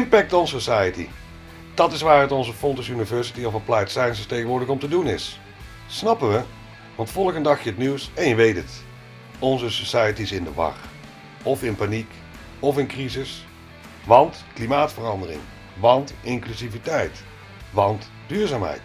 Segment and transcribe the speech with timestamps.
[0.00, 1.08] Impact on Society.
[1.74, 5.40] Dat is waar het onze Fontes University of Applied Sciences tegenwoordig om te doen is.
[5.86, 6.42] Snappen we?
[6.94, 8.82] Want volg een dagje het nieuws en je weet het.
[9.38, 10.74] Onze society is in de war.
[11.42, 12.10] Of in paniek,
[12.58, 13.46] of in crisis.
[14.06, 15.40] Want klimaatverandering.
[15.80, 17.22] Want inclusiviteit.
[17.70, 18.82] Want duurzaamheid.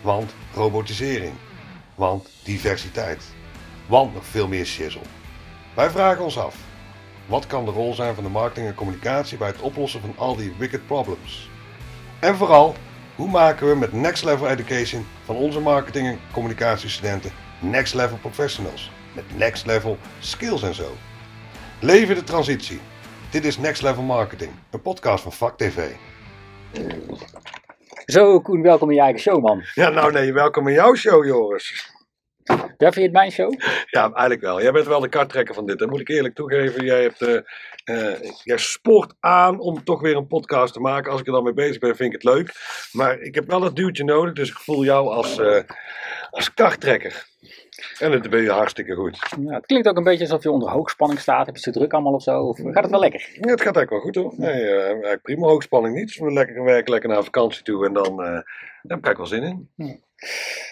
[0.00, 1.32] Want robotisering.
[1.94, 3.24] Want diversiteit.
[3.86, 5.02] Want nog veel meer shizzle.
[5.74, 6.67] Wij vragen ons af.
[7.28, 10.36] Wat kan de rol zijn van de marketing en communicatie bij het oplossen van al
[10.36, 11.50] die wicked problems?
[12.20, 12.74] En vooral,
[13.16, 18.90] hoe maken we met Next Level Education van onze marketing en communicatiestudenten Next Level Professionals?
[19.14, 20.92] Met Next Level Skills en zo.
[21.80, 22.80] Leven de transitie.
[23.30, 25.90] Dit is Next Level Marketing, een podcast van Vak TV.
[28.04, 29.64] Zo, Koen, welkom in je eigen show, man.
[29.74, 31.92] Ja, nou nee, welkom in jouw show, Joris.
[32.56, 33.52] Ja, vind je het mijn show?
[33.86, 34.62] Ja, eigenlijk wel.
[34.62, 35.78] Jij bent wel de karttrekker van dit.
[35.78, 36.84] Dat moet ik eerlijk toegeven.
[36.84, 37.36] Jij, hebt, eh,
[37.84, 41.10] eh, jij sport aan om toch weer een podcast te maken.
[41.10, 42.54] Als ik er dan mee bezig ben, vind ik het leuk.
[42.92, 44.34] Maar ik heb wel dat duwtje nodig.
[44.34, 45.60] Dus ik voel jou als, uh,
[46.30, 47.26] als karttrekker.
[47.98, 49.18] En dat ben je hartstikke goed.
[49.40, 51.46] Ja, het klinkt ook een beetje alsof je onder hoogspanning staat.
[51.46, 52.40] Heb je te druk allemaal of zo?
[52.42, 53.28] Of gaat het wel lekker?
[53.32, 54.32] Ja, het gaat eigenlijk wel goed hoor.
[54.36, 54.62] Nee,
[55.00, 56.06] uh, prima hoogspanning niet.
[56.06, 57.86] Dus we lekker werken, lekker naar vakantie toe.
[57.86, 58.26] En dan, uh,
[58.82, 59.70] daar heb ik wel zin in.
[59.74, 59.94] Ja.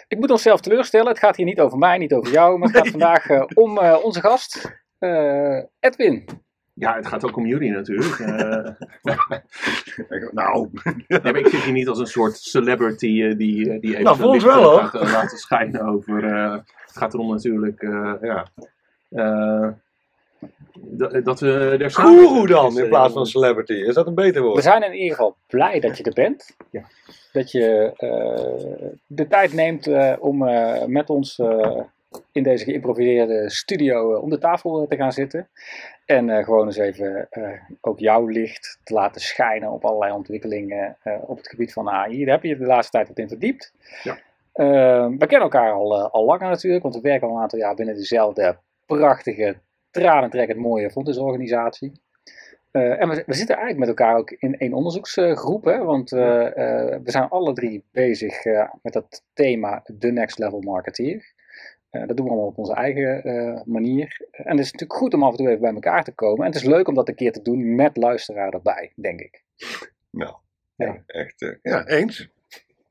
[0.09, 1.09] Ik moet onszelf teleurstellen.
[1.09, 2.59] Het gaat hier niet over mij, niet over jou.
[2.59, 4.81] Maar het gaat vandaag uh, om onze gast,
[5.81, 6.45] Edwin.
[6.75, 8.19] Ja, het gaat ook om jullie natuurlijk.
[10.33, 10.71] nou,
[11.09, 14.63] nee, ik zit hier niet als een soort celebrity die, die even nou, volgens wel,
[14.63, 14.85] hoor.
[14.85, 16.25] gaat laten schijnen over.
[16.87, 17.83] het gaat erom natuurlijk,
[18.21, 18.47] ja.
[21.25, 23.73] Dat we er samen Guru dan, in plaats van celebrity.
[23.73, 24.57] Is dat een beter woord?
[24.57, 26.57] We zijn in ieder geval blij dat je er bent.
[26.71, 26.83] Ja.
[27.33, 31.43] Dat je uh, de tijd neemt uh, om uh, met ons
[32.33, 35.49] in deze geïmproviseerde studio om de tafel te gaan zitten.
[36.05, 37.29] En gewoon eens even
[37.81, 42.25] ook jouw licht te laten schijnen op allerlei ontwikkelingen op het gebied van AI.
[42.25, 43.73] Daar heb je de laatste tijd wat in verdiept.
[44.03, 44.19] Ja.
[45.09, 47.95] we kennen elkaar al, al langer natuurlijk, want we werken al een aantal jaar binnen
[47.95, 49.57] dezelfde prachtige,
[50.01, 51.93] tranentrekkend mooie fondsensorganisatie.
[52.73, 56.21] Uh, en we, we, zitten eigenlijk met elkaar ook in één onderzoeksgroep, hè, want uh,
[56.21, 58.45] uh, we zijn alle drie bezig
[58.83, 61.35] met dat thema The Next Level Marketeer.
[61.91, 64.27] dat doen we allemaal op onze eigen manier.
[64.31, 66.47] En het is natuurlijk goed om af en toe even bij elkaar te komen.
[66.47, 69.45] En het is leuk om dat een keer te doen met luisteraar erbij, denk ik.
[70.11, 70.35] Nou,
[70.77, 71.03] ja.
[71.07, 72.29] echt, ja, eens.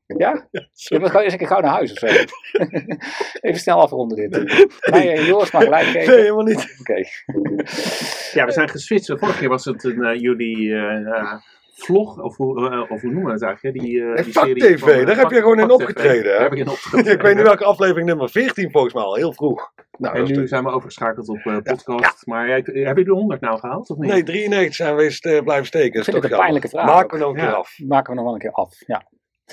[0.18, 0.48] Ja?
[0.52, 2.08] Je bent gewoon eens een keer gauw naar huis of zo.
[3.48, 4.44] Even snel afronden dit.
[4.92, 6.14] Nee, Joris mag gelijk geven.
[6.14, 6.78] Nee, helemaal niet.
[6.80, 6.92] Oké.
[6.92, 7.06] Okay.
[8.34, 9.20] Ja, we zijn geswitcht.
[9.20, 11.34] Vorige keer was het een, uh, jullie uh,
[11.74, 13.80] vlog, of hoe, uh, of hoe noemen we het eigenlijk?
[13.80, 16.32] Die, uh, die serie TV, van, daar heb je gewoon in opgetreden.
[16.32, 17.14] Daar heb ik in opgetreden.
[17.14, 19.74] ik weet niet welke aflevering nummer 14 volgens mij al, heel vroeg.
[19.98, 20.48] Nou, en nu de...
[20.48, 22.24] zijn we overgeschakeld op uh, podcast.
[22.26, 22.46] Ja, ja.
[22.46, 22.48] Maar
[22.88, 24.12] heb je de 100 nou gehaald of niet?
[24.12, 26.00] Nee, 93 zijn we eens blijven steken.
[26.00, 26.86] Ik vind het een pijnlijke vraag.
[26.86, 27.80] Maken we nog een keer af.
[27.88, 29.04] Maken we nog wel een keer af, ja.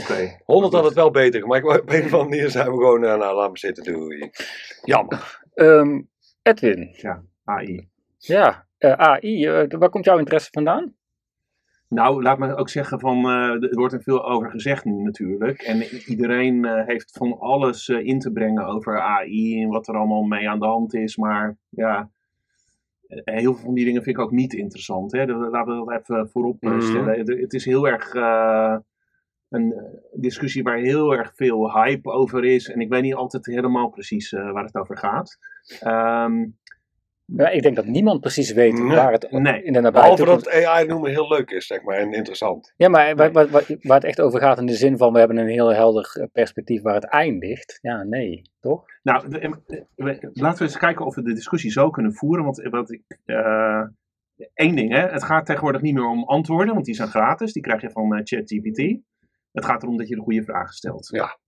[0.00, 0.40] Okay.
[0.44, 3.00] 100 had het wel beter gemaakt, maar op een of andere manier zijn we gewoon,
[3.00, 4.30] nou, nou laat me zitten, doei.
[4.82, 5.40] Jammer.
[5.54, 6.08] Um,
[6.42, 6.88] Edwin.
[6.92, 7.88] Ja, AI.
[8.18, 10.94] Ja, uh, AI, uh, waar komt jouw interesse vandaan?
[11.88, 15.62] Nou, laat me ook zeggen van, uh, er wordt er veel over gezegd nu natuurlijk.
[15.62, 20.48] En iedereen heeft van alles in te brengen over AI en wat er allemaal mee
[20.48, 21.16] aan de hand is.
[21.16, 22.10] Maar ja,
[23.08, 25.12] heel veel van die dingen vind ik ook niet interessant.
[25.12, 25.26] Hè?
[25.26, 27.20] Laten we dat even voorop stellen.
[27.20, 27.40] Mm.
[27.40, 28.14] Het is heel erg
[29.52, 29.74] een
[30.12, 32.68] discussie waar heel erg veel hype over is.
[32.68, 35.38] En ik weet niet altijd helemaal precies uh, waar het over gaat.
[35.84, 36.56] Um,
[37.36, 39.62] ja, ik denk dat niemand precies weet nee, waar het nee.
[39.62, 42.72] in de nabije Behalve dat AI noemen heel leuk is, zeg maar, en interessant.
[42.76, 45.18] Ja, maar waar, waar, waar, waar, het echt over gaat in de zin van we
[45.18, 47.78] hebben een heel helder perspectief waar het eindigt.
[47.82, 48.84] Ja, nee, toch?
[49.02, 49.28] Nou,
[50.32, 52.44] laten we eens kijken of we de discussie zo kunnen voeren.
[52.44, 53.02] Want wat ik...
[53.26, 53.82] Uh,
[54.54, 57.52] Eén ding, hè, het gaat tegenwoordig niet meer om antwoorden, want die zijn gratis.
[57.52, 59.00] Die krijg je van uh, ChatGPT.
[59.52, 61.08] Het gaat erom dat je de goede vragen stelt.
[61.08, 61.38] Ja.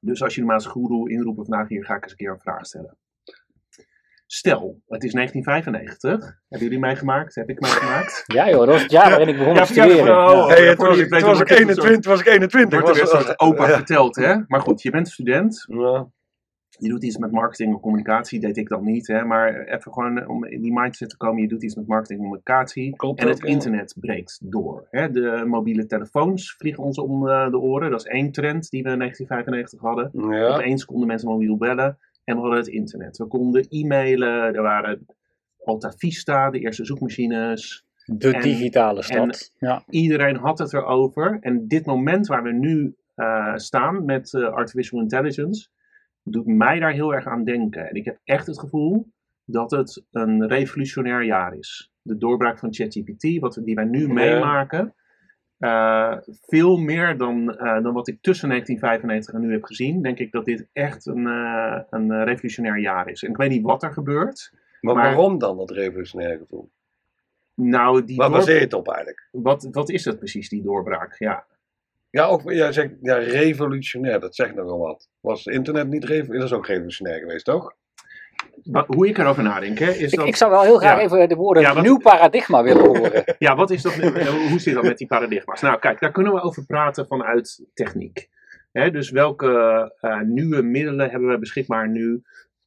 [0.00, 2.40] Dus als je normaal als guru inroepen vandaag hier ga ik eens een keer een
[2.40, 2.96] vraag stellen.
[4.26, 6.38] Stel, het is 1995.
[6.48, 7.34] Hebben jullie meegemaakt?
[7.34, 8.24] Heb ik meegemaakt?
[8.36, 10.16] Ja joh, dat was het jaar waarin ik begon te studeren.
[10.16, 12.80] Oh, hey, het, was, het, was, ik 21, was ik 21.
[12.80, 13.74] Wordt was, opa ja.
[13.74, 14.36] verteld, hè?
[14.46, 15.64] Maar goed, je bent student.
[15.68, 16.08] Ja.
[16.80, 19.06] Je doet iets met marketing of communicatie, deed ik dan niet.
[19.06, 19.24] Hè?
[19.24, 22.24] Maar even gewoon om in die mindset te komen, je doet iets met marketing en
[22.24, 22.96] communicatie.
[22.96, 24.86] Klopt en het ook, internet breekt door.
[24.90, 25.10] Hè?
[25.10, 27.90] De mobiele telefoons vliegen ons om de oren.
[27.90, 30.30] Dat is één trend die we in 1995 hadden.
[30.30, 30.54] Ja.
[30.54, 33.16] Opeens konden mensen mobiel bellen en we hadden het internet.
[33.16, 35.06] We konden e-mailen, er waren
[35.64, 37.84] Alta Vista, de eerste zoekmachines.
[38.04, 39.52] De en, digitale stad.
[39.58, 39.84] Ja.
[39.88, 41.38] Iedereen had het erover.
[41.40, 45.68] En dit moment waar we nu uh, staan met uh, artificial intelligence
[46.32, 47.88] doet mij daar heel erg aan denken.
[47.88, 49.06] En ik heb echt het gevoel
[49.44, 51.92] dat het een revolutionair jaar is.
[52.02, 54.94] de doorbraak van ChatGPT, wat die wij nu meemaken,
[55.58, 56.16] eh,
[56.46, 60.32] veel meer dan, eh, dan wat ik tussen 1995 en nu heb gezien, denk ik
[60.32, 63.22] dat dit echt een, eh, een revolutionair jaar is.
[63.22, 64.52] En ik weet niet wat er gebeurt.
[64.80, 66.70] Maar, Maar- waarom dan dat revolutionaire gevoel?
[67.54, 69.28] Nou, die Waar door- baseer je het op eigenlijk?
[69.32, 71.18] wat, wat is dat precies, die doorbraak?
[71.18, 71.44] Ja.
[72.10, 75.08] Ja, ook, jij zegt ja, revolutionair, dat zegt nogal wat.
[75.20, 76.40] Was internet niet revolutionair?
[76.40, 77.74] Dat is ook revolutionair geweest, toch?
[78.62, 80.26] Wat- hoe ik erover nadenk, hè, is Ik, dat...
[80.26, 81.04] ik zou wel heel graag Ja.
[81.04, 83.24] even de woorden Ja, wat- nieuw paradigma willen horen.
[83.38, 85.60] Ja, wat is dat, nu- hoe zit dat met die paradigma's?
[85.60, 88.28] Nou, kijk, daar kunnen we over praten vanuit techniek.
[88.72, 89.50] Hè, dus welke
[90.00, 92.22] eh, nieuwe middelen hebben we beschikbaar nu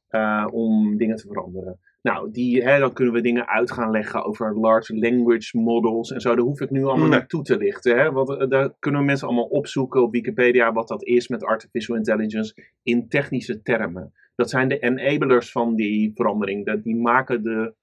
[0.08, 1.80] eh, om dingen te veranderen?
[2.08, 6.20] Nou, die, hè, dan kunnen we dingen uit gaan leggen over large language models en
[6.20, 6.34] zo.
[6.34, 7.18] Daar hoef ik nu allemaal Nee.
[7.18, 7.98] naartoe te lichten.
[7.98, 8.12] Hè?
[8.12, 12.54] Want eh, daar kunnen mensen allemaal opzoeken op Wikipedia wat dat is met artificial intelligence
[12.82, 14.12] in technische termen.
[14.34, 16.66] Dat zijn de enablers van die verandering.
[16.66, 17.74] Dat, die maken de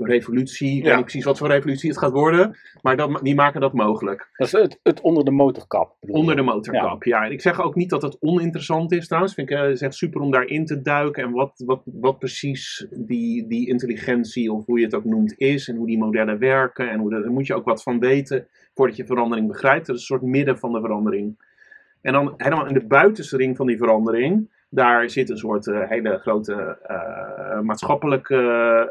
[0.00, 3.60] revolutie, ik weet niet precies wat voor revolutie het gaat worden, maar dat, die maken
[3.60, 4.30] dat mogelijk.
[4.36, 5.96] Dat is het, het onder de motorkap.
[6.00, 7.24] bedoel Onder de motorkap, ja.
[7.24, 9.34] Ik zeg ook niet dat het oninteressant is trouwens.
[9.34, 11.22] Vind ik het is echt super om daarin te duiken.
[11.22, 15.68] En wat, wat, wat precies die, die intelligentie, of hoe je het ook noemt, is.
[15.68, 16.90] En hoe die modellen werken.
[16.90, 19.86] En hoe dat, daar moet je ook wat van weten voordat je verandering begrijpt.
[19.86, 21.50] Dat is een soort midden van de verandering.
[22.00, 24.50] En dan helemaal in de buitenste ring van die verandering.
[24.74, 28.36] Daar zit een soort eh, hele grote eh, maatschappelijke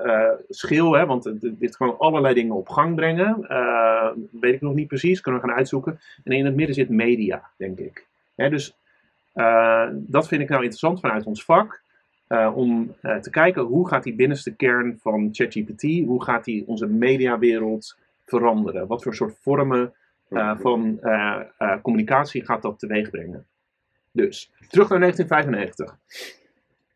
[0.06, 0.94] eh, schil.
[0.94, 1.06] Hè?
[1.06, 3.46] Want het- dit gewoon allerlei dingen op gang brengen.
[4.32, 6.00] Weet ik nog niet precies, kunnen we gaan uitzoeken.
[6.24, 8.08] En in het midden zit media, denk ik.
[8.36, 8.76] Hè, dus
[9.94, 11.82] dat vind ik nou interessant vanuit ons vak.
[12.54, 17.98] om te kijken hoe gaat die binnenste kern van ChatGPT, hoe gaat die onze mediawereld
[18.26, 18.88] veranderen?
[18.88, 19.94] Wat voor soort vormen
[20.60, 21.00] van
[21.82, 23.46] communicatie gaat dat teweeg brengen?
[24.12, 25.98] Dus, terug naar 1995.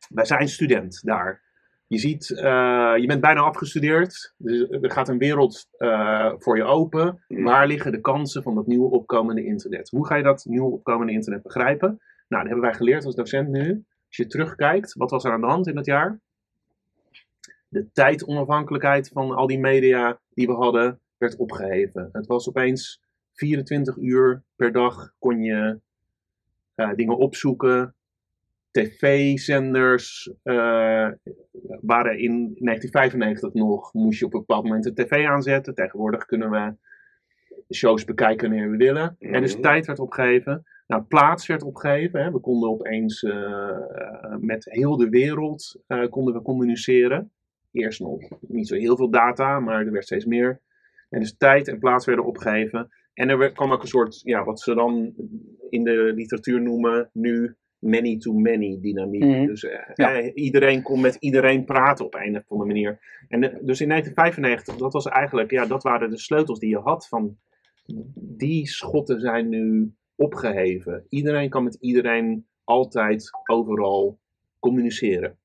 [0.09, 1.43] Wij zijn student daar.
[1.87, 4.33] Je ziet, eh, je bent bijna afgestudeerd.
[4.37, 7.23] Dus er gaat een wereld eh, voor je open.
[7.27, 9.89] Waar liggen de kansen van dat nieuwe opkomende internet?
[9.89, 11.87] Hoe ga je dat nieuwe opkomende internet begrijpen?
[12.27, 13.83] Nou, dat hebben wij geleerd als docent nu.
[14.07, 16.19] Als je terugkijkt, wat was er aan de hand in dat jaar?
[17.67, 22.09] De tijdonafhankelijkheid van al die media die we hadden, werd opgeheven.
[22.11, 23.01] Het was opeens
[23.33, 25.73] 24 uur per dag kon je eh,
[26.95, 27.95] dingen opzoeken.
[28.71, 31.09] TV-zenders eh,
[31.81, 35.75] waren in 1995 nog, moest je op een bepaald moment de tv aanzetten.
[35.75, 36.75] Tegenwoordig kunnen we
[37.73, 39.15] shows bekijken wanneer we willen.
[39.19, 39.61] En dus Mhm.
[39.61, 40.63] tijd werd opgegeven.
[40.87, 42.23] Nou, plaats werd opgegeven.
[42.23, 42.31] Hè.
[42.31, 47.31] We konden opeens eh, eh, met heel de wereld eh, konden we communiceren.
[47.71, 50.61] Eerst nog niet zo heel veel data, maar er werd steeds meer.
[51.09, 52.89] En dus tijd en plaats werden opgegeven.
[53.15, 55.13] En er kwam ook een soort, ja, wat ze dan
[55.69, 59.23] in de literatuur noemen nu many-to-many dynamiek.
[59.23, 59.45] Mhm.
[59.45, 60.13] Dus eh, Ja.
[60.13, 62.99] eh, iedereen kon met iedereen praten op een of andere manier.
[63.27, 66.79] En eh, dus in 1995, dat was eigenlijk, ja, dat waren de sleutels die je
[66.79, 67.37] had van
[68.15, 71.05] die schotten zijn nu opgeheven.
[71.09, 74.19] Iedereen kan met iedereen altijd overal
[74.59, 75.37] communiceren.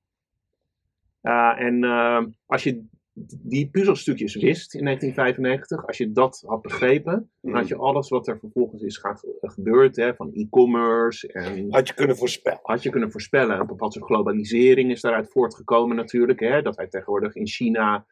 [1.22, 2.84] Uh, en uh, als je
[3.28, 8.28] die puzzelstukjes wist in 1995, als je dat had begrepen, dan had je alles wat
[8.28, 11.66] er vervolgens is gaat, gebeurd, hè, van e-commerce en...
[11.72, 12.60] Had je kunnen voorspellen.
[12.62, 13.60] Had je kunnen voorspellen.
[13.60, 18.06] Een bepaalde soort globalisering is daaruit voortgekomen natuurlijk, hè, dat wij tegenwoordig in China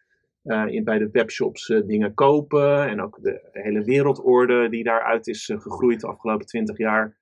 [0.44, 5.26] uh, in, bij de webshops uh, dingen kopen en ook de hele wereldorde die daaruit
[5.26, 7.16] is uh, gegroeid de afgelopen twintig jaar.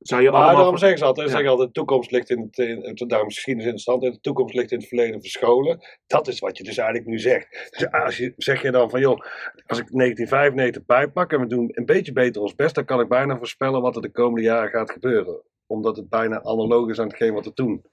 [0.00, 0.56] Zou je maar allemaal...
[0.56, 1.32] daarom zeggen ze altijd, ja.
[1.32, 4.54] zeggen altijd, de toekomst ligt in het, in, daarom is geschiedenis interessant, en de toekomst
[4.54, 5.78] ligt in het verleden verscholen.
[6.06, 7.70] Dat is wat je dus eigenlijk nu zegt.
[7.78, 9.18] Dus als je, zeg je dan van, joh,
[9.66, 13.08] als ik 1995 bijpak en we doen een beetje beter ons best, dan kan ik
[13.08, 15.42] bijna voorspellen wat er de komende jaren gaat gebeuren.
[15.66, 17.84] Omdat het bijna analoog is aan hetgeen wat er toen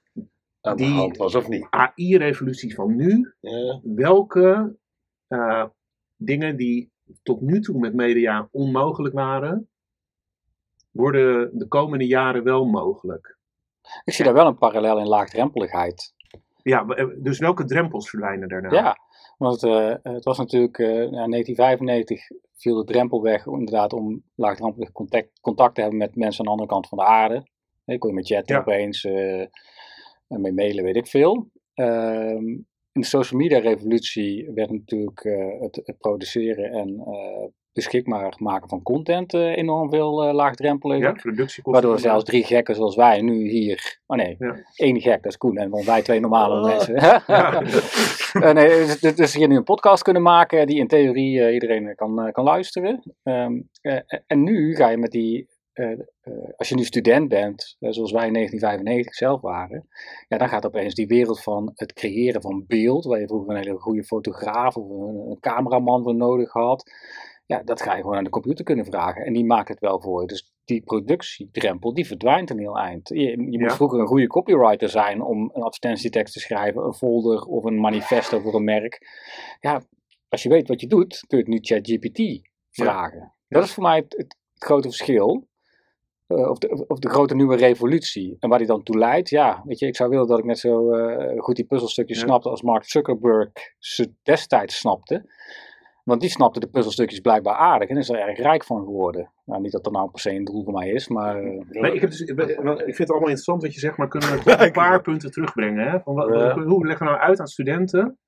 [0.60, 1.66] aan de hand was, of niet?
[1.70, 3.80] AI-revolutie van nu, Ja.
[3.82, 4.76] welke
[5.28, 5.64] uh,
[6.16, 9.68] dingen die tot nu toe met media onmogelijk waren,
[10.98, 13.38] worden de komende jaren wel mogelijk.
[14.04, 16.14] Ik zie daar wel een parallel in laagdrempeligheid.
[16.62, 16.84] Ja,
[17.18, 18.72] dus welke drempels verdwijnen daarna?
[18.72, 18.96] Ja,
[19.36, 24.92] want uh, het was natuurlijk, uh, ja, 1995 viel de drempel weg inderdaad om laagdrempelig
[24.92, 27.46] contact, contact te hebben met mensen aan de andere kant van de aarde.
[27.84, 28.60] Je kon je met chatten ja.
[28.60, 29.46] opeens, uh,
[30.26, 31.50] met mailen, weet ik veel.
[31.74, 32.46] Ehm,
[32.92, 35.22] in de social media revolutie werd natuurlijk
[35.60, 37.02] het, het, produceren en
[37.78, 40.98] beschikbaar maken van content uh, enorm veel uh, laagdrempelig.
[40.98, 41.72] Ja, productiekosten.
[41.72, 43.98] Waardoor zelfs drie gekken zoals wij nu hier.
[44.06, 44.56] Oh nee, ja.
[44.74, 45.56] één gek, dat is Koen.
[45.56, 46.64] En wij twee normale oh.
[46.64, 46.94] mensen.
[46.94, 47.62] ja.
[48.34, 48.68] uh, nee,
[49.00, 53.02] dus, dus, hier nu een podcast kunnen maken die in theorie iedereen kan, kan luisteren.
[53.22, 53.68] Um,
[54.26, 55.98] en nu ga je met die eh, eh,
[56.56, 59.88] als je nu student bent, eh, zoals wij in 1995 zelf waren,
[60.28, 63.62] ja, dan gaat opeens die wereld van het creëren van beeld, waar je vroeger een
[63.62, 66.90] hele goede fotograaf of een, een cameraman voor nodig had,
[67.48, 69.24] ja, dat ga je gewoon aan de computer kunnen vragen.
[69.24, 70.26] En die maakt het wel voor je.
[70.26, 73.08] Dus die productiedrempel, die verdwijnt een heel eind.
[73.08, 73.58] Je, je Ja.
[73.58, 77.80] moet vroeger een goede copywriter zijn om een advertentietekst te schrijven, een folder of een
[77.80, 79.00] manifesto voor een merk.
[79.60, 79.82] Ja,
[80.28, 83.34] als je weet wat je doet, kun je het nu ChatGPT vragen.
[83.48, 85.46] Dat is voor mij het, het grote verschil.
[86.26, 88.36] Eh, of, de, of de grote nieuwe revolutie.
[88.40, 90.58] En waar die dan toe leidt, ja, weet je, ik zou willen dat ik net
[90.58, 92.24] zo eh, goed die puzzelstukjes Ja.
[92.24, 95.24] snapte als Mark Zuckerberg ze destijds snapte.
[96.08, 99.30] Want die snapte de puzzelstukjes blijkbaar aardig en is er erg rijk van geworden.
[99.44, 101.92] Nou, niet dat dat nou per se een doel voor mij is, maar eh, Nee,
[101.94, 104.60] ik, heb dus, ik vind het allemaal interessant wat je zegt, maar kunnen we toch
[104.66, 105.90] een paar punten terugbrengen?
[105.90, 106.00] Hè?
[106.00, 106.62] Van wat, Ja.
[106.62, 108.18] Hoe leggen we nou uit aan studenten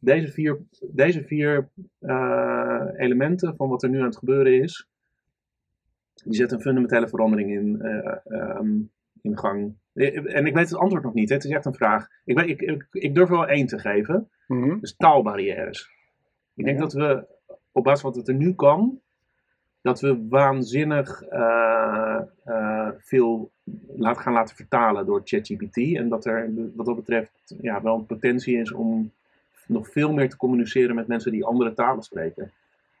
[0.00, 4.88] deze vier, deze vier eh, elementen van wat er nu aan het gebeuren is?
[6.24, 8.80] Die zetten een fundamentele verandering in, eh, ehm,
[9.22, 9.76] in gang.
[9.94, 11.34] En ik weet het antwoord nog niet, hè?
[11.34, 12.06] het is echt een vraag.
[12.24, 14.30] Ik, weet, ik, ik, ik durf er wel één te geven.
[14.46, 14.80] mhm.
[14.80, 15.94] Dus taalbarrières.
[16.56, 16.82] Ik denk Ja.
[16.82, 17.24] dat we,
[17.72, 19.00] op basis van wat er nu kan,
[19.80, 23.50] dat we waanzinnig eh, eh, veel
[23.96, 25.76] laten gaan laten vertalen door ChatGPT.
[25.76, 29.10] En dat er wat dat betreft ja, wel een potentie is om
[29.66, 32.52] nog veel meer te communiceren met mensen die andere talen spreken.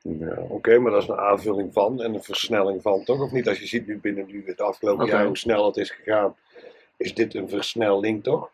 [0.02, 3.20] Ja, Oké, maar dat is een aanvulling van en een versnelling van, toch?
[3.20, 3.48] Of niet?
[3.48, 6.34] Als je ziet nu binnen nu het afgelopen jaar hoe snel het is gegaan,
[6.96, 8.50] is dit een versnelling, toch?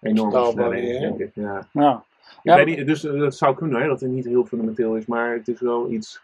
[0.00, 0.86] Enorme Taalbarrière.
[0.88, 1.34] versnelling, denk ik.
[1.42, 1.68] Ja.
[1.72, 2.04] ja.
[2.30, 4.96] Ik Ja, weet niet, dus eh, dat zou kunnen, hè, dat het niet heel fundamenteel
[4.96, 6.20] is, maar het is wel iets.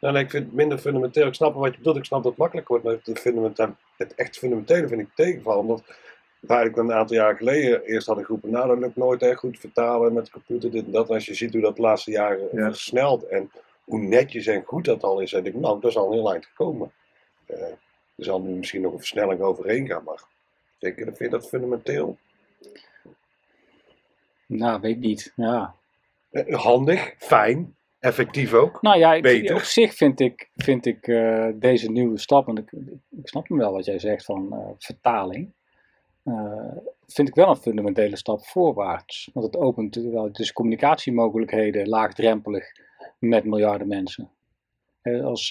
[0.00, 1.26] Nou, nee, ik vind het minder fundamenteel.
[1.26, 4.38] Ik snap wat je bedoelt, ik snap dat het makkelijk wordt, maar het, het echt
[4.38, 5.58] fundamentele vind ik tegenval.
[5.58, 5.82] Omdat
[6.40, 9.58] waar ik een aantal jaar geleden eerst had geroepen, nou dat lukt nooit echt goed
[9.60, 11.08] vertalen met de computer, dit en dat.
[11.08, 12.66] En als je ziet hoe dat de laatste jaren Ja.
[12.70, 13.50] versnelt en
[13.84, 16.32] hoe netjes en goed dat al is, dan denk ik, nou, dat is al heel
[16.32, 16.92] eind gekomen.
[17.46, 17.62] Eh,
[18.16, 20.22] er zal nu misschien nog een versnelling overheen gaan, maar
[20.78, 22.16] denk je, vind je dat fundamenteel?
[24.56, 25.32] Nou, weet ik niet.
[25.36, 25.74] Ja.
[26.30, 28.82] Eh, handig, fijn, effectief ook.
[28.82, 32.72] Nou ja, ik, op zich vind ik, vind ik eh, deze nieuwe stap, en ik,
[33.10, 35.52] ik snap hem wel wat jij zegt van eh, vertaling,
[37.06, 39.30] vind ik wel een fundamentele stap voorwaarts.
[39.32, 42.72] Want het opent wel dus communicatiemogelijkheden laagdrempelig
[43.18, 44.30] met miljarden mensen.
[45.22, 45.48] Als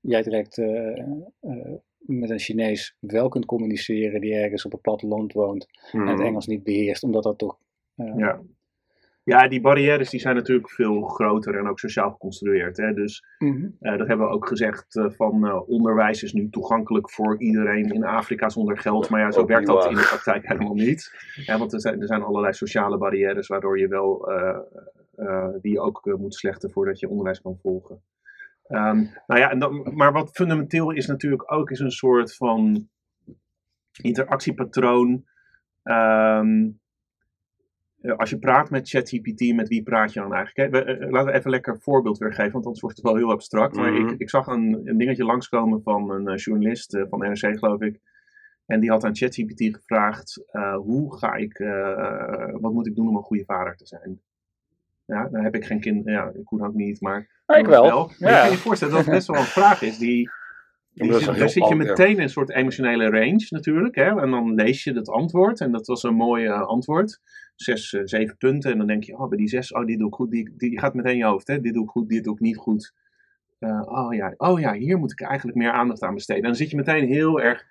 [0.00, 0.62] jij direct
[2.18, 6.46] met een Chinees wel kunt communiceren die ergens op het platteland woont en het Engels
[6.46, 7.58] niet beheerst, omdat dat toch
[7.94, 8.40] eh, Ja.
[9.24, 12.76] Ja, die barrières die zijn natuurlijk veel groter en ook sociaal geconstrueerd.
[12.76, 12.92] Hè?
[12.94, 13.66] Dus mhm.
[13.80, 17.90] eh, dat hebben we ook gezegd eh, van eh, onderwijs is nu toegankelijk voor iedereen
[17.92, 19.08] in Afrika zonder geld.
[19.08, 19.90] Maar ja, zo Ook werkt dat waar.
[19.90, 21.12] in de praktijk helemaal niet.
[21.44, 24.58] Ja, want er zijn, er zijn allerlei sociale barrières waardoor je wel eh,
[25.16, 28.02] eh, die je ook moet slechten voordat je onderwijs kan volgen.
[28.70, 28.96] Ehm,
[29.26, 32.88] nou ja, en dan, maar wat fundamenteel is natuurlijk ook is een soort van
[34.02, 35.24] interactiepatroon.
[35.82, 36.68] Ehm,
[38.00, 40.72] eh, als je praat met ChatGPT, met wie praat je dan eigenlijk?
[40.72, 40.80] Hè?
[40.80, 43.16] We, eh, laten we even lekker een voorbeeld weer geven, want anders wordt het wel
[43.16, 43.76] heel abstract.
[43.76, 44.08] Maar Mhm.
[44.08, 47.80] ik, ik zag een, een dingetje langskomen van een eh, journalist eh, van NRC, geloof
[47.80, 48.00] ik.
[48.66, 53.08] En die had aan ChatGPT gevraagd: eh, hoe ga ik, eh, wat moet ik doen
[53.08, 54.20] om een goede vader te zijn?
[55.10, 57.20] Ja, dan heb ik geen kind, ja, ik hoe dan ook niet, maar.
[57.46, 58.10] ik wel.
[58.18, 58.40] Maar Ja.
[58.42, 60.30] kan je voorstellen dat het best wel een vraag is die.
[60.92, 61.84] Ja, die dat zit- daar zit je ja.
[61.84, 63.94] meteen in een soort emotionele range natuurlijk.
[63.94, 64.20] Hè?
[64.20, 65.60] En dan lees je het antwoord.
[65.60, 67.20] En dat was een mooi eh, antwoord.
[67.54, 68.72] Zes, eh, zeven punten.
[68.72, 70.30] En dan denk je, oh, bij die zes, oh, die doe ik goed.
[70.30, 71.46] Die, die gaat meteen in je hoofd.
[71.46, 71.60] Hè?
[71.60, 72.92] Dit doe ik goed, dit doe ik niet goed.
[73.58, 76.42] Eh, oh, ja, oh ja, hier moet ik eigenlijk meer aandacht aan besteden.
[76.42, 77.66] En dan zit je meteen heel erg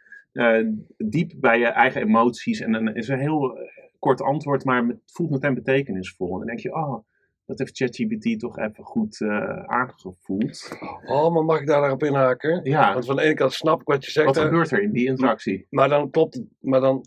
[0.98, 2.60] diep bij je eigen emoties.
[2.60, 3.58] En dan is een heel
[4.00, 6.32] kort antwoord, maar het voelt meteen betekenisvol.
[6.32, 7.04] En dan denk je, oh,
[7.50, 10.78] dat heeft ChatGPT toch even goed eh, aangevoeld.
[11.06, 12.60] Oh, maar mag ik daar daarop inhaken?
[12.64, 14.26] Ja, Want van de ene kant snap ik wat je zegt.
[14.26, 15.68] wat gebeurt er in die interactie?
[15.70, 17.06] Maar dan klopt het, maar dan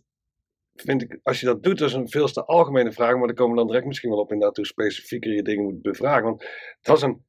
[0.74, 3.36] vind ik, als je dat doet, dat is een veel te algemene vraag, maar daar
[3.36, 6.24] komen we dan direct misschien wel op inderdaad hoe specifieker je dingen moet bevragen.
[6.24, 6.44] Want
[6.80, 7.24] dat is een,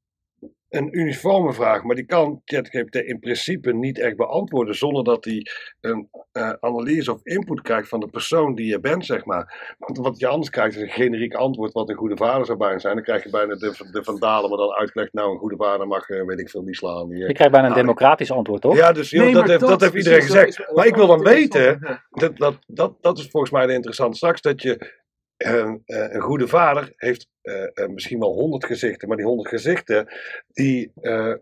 [0.74, 5.46] een uniforme vraag, maar die kan ChatGPT in principe niet echt beantwoorden zonder dat hij
[5.82, 9.76] een eh, analyse of input krijgt van de persoon die je bent, zeg maar.
[9.78, 12.80] Want wat je anders krijgt is een generiek antwoord wat een goede vader zou bijna
[12.80, 12.96] zijn.
[12.96, 16.10] Dan krijg je bijna de, de vandalen, maar dan uitgelegd, nou een goede vader mag,
[16.10, 17.10] eh, weet ik veel, niet slaan.
[17.10, 18.76] Die, Je krijgt bijna een Ah, democratisch antwoord, toch?
[18.76, 20.74] ja, dus joh, Nee, dat, heeft, dat heeft precies, iedereen gezegd.
[20.76, 24.18] Maar ik wil dan is weten, dat, dat, dat, dat is volgens mij de interessante
[24.18, 25.02] straks, dat je
[25.38, 29.50] eh, eh, een goede vader heeft eh, eh, misschien wel honderd gezichten, maar die honderd
[29.50, 30.08] gezichten,
[30.48, 30.92] die,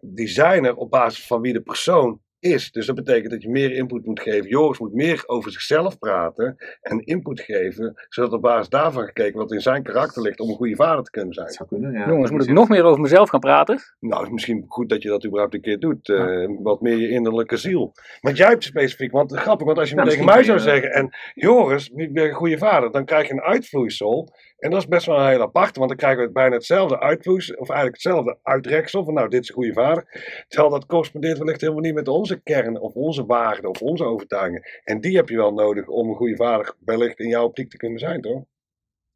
[0.02, 2.72] die zijn er op basis van wie de persoon is.
[2.72, 4.50] Dus dat betekent dat je meer input moet geven.
[4.50, 9.52] Joris moet meer over zichzelf praten en input geven, zodat op basis daarvan gekeken wat
[9.52, 11.46] in zijn karakter ligt om een goede vader te kunnen zijn.
[11.46, 12.08] Dat zou kunnen, ja.
[12.08, 13.80] Jongens, moet ik nog meer over mezelf gaan praten?
[14.00, 16.10] Nou, het is misschien goed dat je dat überhaupt een keer doet.
[16.10, 17.94] eh, Wat meer je innerlijke ziel.
[18.22, 20.64] Want jij hebt specifiek, want grappig, want als je Nou, me tegen mij zou je-
[20.64, 24.34] zeggen, en Joris, ik ben een goede vader, dan krijg je een uitvloeisel.
[24.58, 27.56] En dat is best wel een heel apart, want dan krijgen we bijna hetzelfde uitvloeisel,
[27.56, 30.06] of eigenlijk hetzelfde uitreksel, van nou, dit is een goede vader.
[30.48, 34.64] Terwijl dat correspondeert wellicht helemaal niet met onze kern, of onze waarden, of onze overtuigingen.
[34.84, 37.78] En die heb je wel nodig om een goede vader wellicht in jouw optiek te
[37.78, 38.44] kunnen zijn, toch?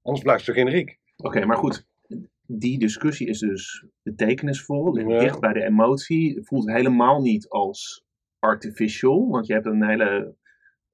[0.02, 1.00] Anders blijft het generiek.
[1.18, 1.86] Oké, maar goed.
[2.48, 5.20] Die discussie is dus betekenisvol, ligt Ja.
[5.20, 6.40] dicht bij de emotie.
[6.44, 8.04] Voelt helemaal niet als
[8.40, 10.36] artificial, want je hebt een hele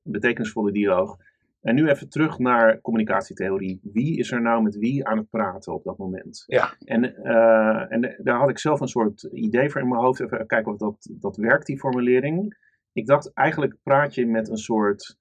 [0.01, 1.17] betekenisvolle dialoog.
[1.61, 3.79] En nu even terug naar communicatietheorie.
[3.83, 6.43] Wie is er nou met wie aan het praten op dat moment?
[6.47, 6.73] Ja.
[6.79, 10.19] En, eh, en daar had ik zelf een soort idee voor in mijn hoofd.
[10.19, 12.57] Even kijken of dat, dat werkt, die formulering.
[12.93, 15.17] Ik dacht, eigenlijk praat je met een soort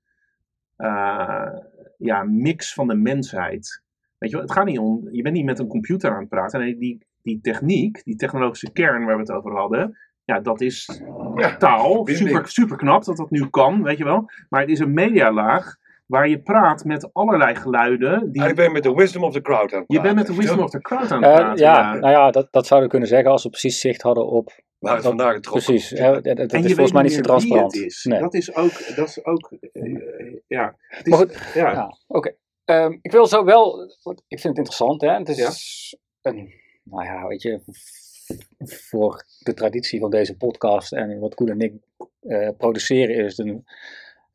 [0.77, 1.53] eh,
[1.97, 3.83] ja, mix van de mensheid.
[4.19, 6.29] Weet je wel, het gaat niet om, je bent niet met een computer aan het
[6.29, 6.61] praten.
[6.61, 11.03] Nee, die, die techniek, die technologische kern waar we het over hadden, ja, dat is
[11.35, 12.07] Ja, taal.
[12.07, 14.31] Super, super knap dat dat nu kan, weet je wel.
[14.49, 15.77] Maar het is een medialaag
[16.11, 18.33] waar je praat met allerlei geluiden.
[18.33, 20.25] Die, Ah, ik ben met de wisdom of the crowd aan het je bent met
[20.25, 20.35] praten.
[20.35, 21.65] de wisdom of the crowd aan het Eh, praten.
[21.65, 24.53] ja, nou ja, dat, dat zouden we kunnen zeggen als we precies zicht hadden op.
[24.79, 27.13] Waar het vandaag getrokken Precies, hè, dat, dat en is je volgens weet mij niet
[27.13, 27.73] zo transparant.
[27.75, 28.05] het is.
[28.05, 28.21] Nee.
[28.21, 29.83] Dat is ook, dat is ook eh,
[30.47, 30.77] ja.
[30.89, 31.73] Het is, Maar goed, ja.
[31.73, 32.35] Ja, oké.
[32.65, 33.83] Ehm, ik wil zo wel,
[34.29, 35.11] ik vind het interessant, hè.
[35.11, 36.53] Het is een,
[36.85, 37.61] nou ja, weet je,
[38.67, 41.75] voor de traditie van deze podcast en wat Koen en ik
[42.21, 43.65] eh, produceren is het een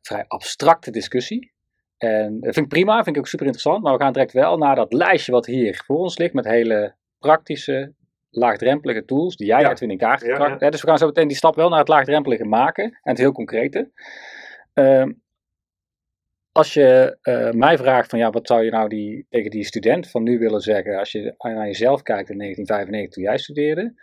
[0.01, 1.53] vrij abstracte discussie.
[1.97, 4.57] En dat vind ik prima, vind ik ook super interessant, maar we gaan direct wel
[4.57, 7.93] naar dat lijstje wat hier voor ons ligt met hele praktische,
[8.29, 9.75] laagdrempelige tools die jij Ja.
[9.79, 10.57] In kaart Ja, gebracht ja.
[10.57, 10.71] hebt.
[10.71, 13.31] Dus we gaan zo meteen die stap wel naar het laagdrempelige maken en het heel
[13.31, 13.91] concrete.
[14.73, 15.11] Ehm,
[16.51, 20.09] als je eh, mij vraagt van ja, wat zou je nou die, tegen die student
[20.09, 23.93] van nu willen zeggen als je naar jezelf kijkt in 1995 toen jij studeerde,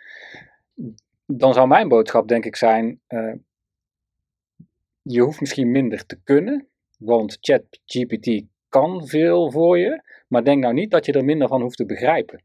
[1.25, 3.33] dan zou mijn boodschap denk ik zijn, eh,
[5.01, 6.67] je hoeft misschien minder te kunnen,
[7.05, 11.61] want ChatGPT kan veel voor je, maar denk nou niet dat je er minder van
[11.61, 12.43] hoeft te begrijpen.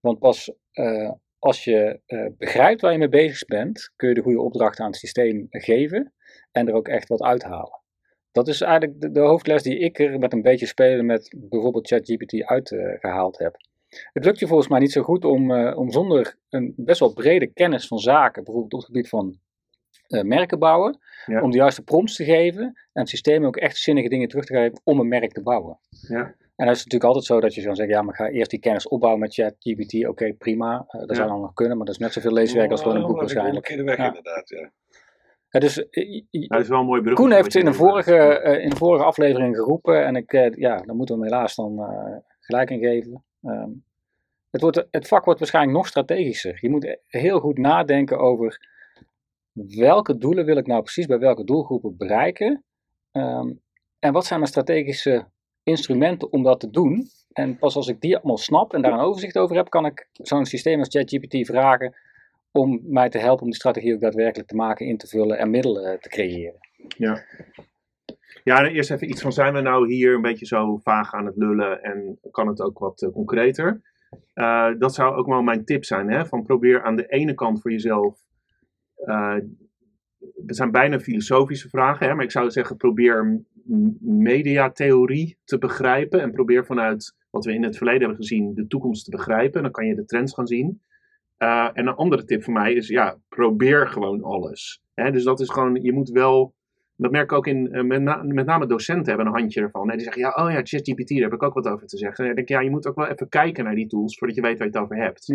[0.00, 4.22] Want pas eh, als je eh, begrijpt waar je mee bezig bent, kun je de
[4.22, 6.12] goede opdrachten aan het systeem geven
[6.52, 7.82] en er ook echt wat uithalen.
[8.32, 12.42] Dat is eigenlijk de, hoofdles die ik er met een beetje spelen met bijvoorbeeld ChatGPT
[12.44, 13.56] uitgehaald heb.
[14.12, 17.12] Het lukt je volgens mij niet zo goed om, eh, om zonder een best wel
[17.12, 19.38] brede kennis van zaken, bijvoorbeeld op het gebied van
[20.08, 21.42] merken bouwen, Ja.
[21.42, 24.54] om de juiste prompts te geven en het systeem ook echt zinnige dingen terug te
[24.54, 25.78] geven om een merk te bouwen.
[26.08, 26.34] Ja.
[26.56, 28.50] En dat is natuurlijk altijd zo dat je dan zegt, ja, maar ik ga eerst
[28.50, 30.06] die kennis opbouwen met ChatGPT.
[30.06, 31.14] Oké, prima, eh, dat Ja.
[31.14, 33.14] zou dan nog kunnen, maar dat is net zoveel leeswerk als gewoon een boek Oh,
[33.16, 33.56] ik waarschijnlijk.
[33.56, 34.06] een keer de weg, Ja.
[34.06, 34.48] inderdaad.
[34.48, 34.70] Ja.
[35.48, 37.14] Ja, dus eh, Dat is wel een mooi brug.
[37.14, 40.76] Koen heeft in een, vorige, eh, in een vorige aflevering geroepen, en ik, eh, ja,
[40.76, 43.24] daar moeten we hem helaas dan eh, gelijk in geven.
[43.42, 43.70] Ehm,
[44.50, 46.58] het, wordt, het vak wordt waarschijnlijk nog strategischer.
[46.60, 48.72] Je moet heel goed nadenken over
[49.54, 52.64] welke doelen wil ik nou precies bij welke doelgroepen bereiken.
[53.10, 53.52] Ehm,
[53.98, 55.26] en wat zijn mijn strategische
[55.62, 57.06] instrumenten om dat te doen.
[57.32, 60.08] En pas als ik die allemaal snap en daar een overzicht over heb, kan ik
[60.12, 61.94] zo'n systeem als ChatGPT vragen
[62.50, 65.50] om mij te helpen om die strategie ook daadwerkelijk te maken, in te vullen en
[65.50, 66.58] middelen te creëren.
[66.96, 67.24] Ja.
[68.44, 71.36] Ja, eerst even iets van, zijn we nou hier een beetje zo vaag aan het
[71.36, 73.80] lullen en kan het ook wat eh, concreter?
[74.34, 76.26] Eh, dat zou ook wel mijn tip zijn, hè?
[76.26, 78.18] van probeer aan de ene kant voor jezelf,
[79.04, 79.36] eh
[80.46, 82.14] het zijn bijna filosofische vragen, hè?
[82.14, 83.44] maar ik zou zeggen probeer
[84.00, 89.04] mediatheorie te begrijpen en probeer vanuit wat we in het verleden hebben gezien de toekomst
[89.04, 89.62] te begrijpen.
[89.62, 90.82] Dan kan je de trends gaan zien.
[91.36, 94.82] Eh, en een andere tip voor mij is, ja, probeer gewoon alles.
[94.94, 95.10] Hè?
[95.10, 96.54] Dus dat is gewoon, je moet wel,
[96.96, 99.88] dat merk ik ook in, eh, met, met name docenten hebben een handje ervan.
[99.88, 99.94] Hè?
[99.94, 102.18] Die zeggen, ja, oh ja, ChatGPT, daar heb ik ook wat over te zeggen.
[102.18, 104.36] En dan denk ik, ja, je moet ook wel even kijken naar die tools voordat
[104.36, 105.26] je weet waar je het over hebt.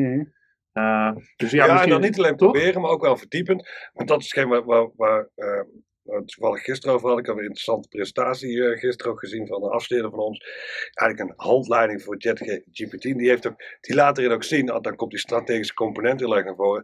[0.79, 2.51] Eh, dus ja, Ja, en misschien- dan niet alleen toch?
[2.51, 3.69] proberen, maar ook wel verdiepend.
[3.93, 5.61] Want dat is hetgeen waar, waar, waar eh,
[6.01, 7.19] we toevallig gisteren over had.
[7.19, 10.39] Ik heb een interessante presentatie eh, gisteren ook gezien van een afsteerder van ons.
[10.93, 13.01] Eigenlijk een handleiding voor ChatGPT.
[13.01, 13.49] Die, heeft
[13.81, 16.83] die laat erin ook zien, dan komt die strategische component heel erg naar voren.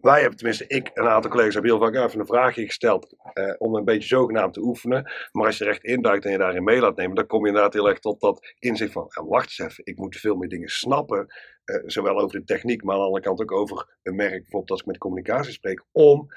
[0.00, 3.14] Wij hebben, tenminste ik en een aantal collega's, hebben heel vaak even een vraagje gesteld
[3.32, 5.12] eh, om een beetje zogenaamd te oefenen.
[5.32, 7.46] Maar als je er echt induikt en je daarin mee laat nemen, dan kom je
[7.46, 10.68] inderdaad heel erg tot dat inzicht van, wacht eens even, ik moet veel meer dingen
[10.68, 11.26] snappen.
[11.64, 14.70] eh, zowel over de techniek, maar aan de andere kant ook over een merk, bijvoorbeeld
[14.70, 16.28] als ik met communicatie spreek, om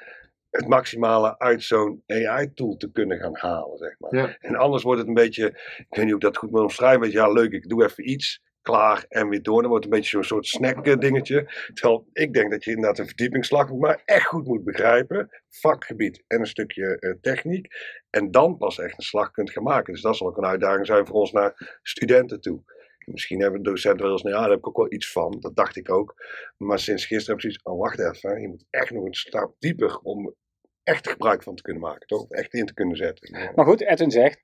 [0.50, 4.15] het maximale uit zo'n AI-tool te kunnen gaan halen, zeg maar.
[4.15, 4.36] Ja.
[4.39, 7.12] En anders wordt het een beetje, ik weet niet hoe ik dat goed moet omschrijven,
[7.12, 9.62] ja, leuk, ik doe even iets klaar en weer door.
[9.62, 11.69] Dan wordt het een beetje zo'n soort snack eh, dingetje.
[11.74, 15.30] Terwijl ik denk dat je inderdaad een verdiepingsslag moet maar echt goed moet begrijpen.
[15.50, 17.67] Vakgebied en een stukje eh, techniek.
[18.10, 19.93] En dan pas echt een slag kunt gaan maken.
[19.93, 22.63] Dus dat zal ook een uitdaging zijn voor ons naar studenten toe.
[23.06, 25.38] Misschien hebben docenten wel eens, nou ja, daar heb ik ook wel iets van.
[25.39, 26.15] Dat dacht ik ook.
[26.58, 28.41] Maar sinds gisteren heb ik zoiets, oh wacht even.
[28.41, 30.36] Je moet echt nog een stap dieper om
[30.84, 32.08] echt gebruik van te kunnen maken.
[32.08, 32.30] Toch?
[32.30, 33.52] Echt in te kunnen zetten.
[33.56, 34.43] Maar goed, Edwin zegt,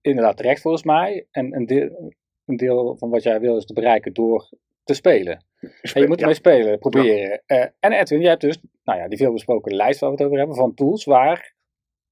[0.00, 1.26] inderdaad terecht volgens mij.
[1.30, 2.12] En deel,
[2.46, 4.48] een deel van wat jij wil is te bereiken door
[4.84, 5.44] te spelen.
[5.94, 6.20] En je moet Ja.
[6.20, 7.42] ermee spelen, proberen.
[7.46, 10.38] Eh, en Edwin, jij hebt dus nou ja, die veelbesproken lijst waar we het over
[10.38, 11.54] hebben van tools waar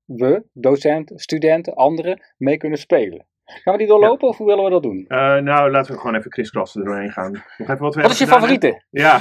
[0.05, 3.27] we, docenten, studenten, anderen mee kunnen spelen.
[3.45, 5.05] Gaan we die doorlopen of hoe willen we dat doen?
[5.09, 7.33] Eh, nou, laten we gewoon even kriskras er doorheen gaan.
[7.33, 8.83] Nog even wat we Wat is je hebben favoriete?
[8.91, 9.21] Ja,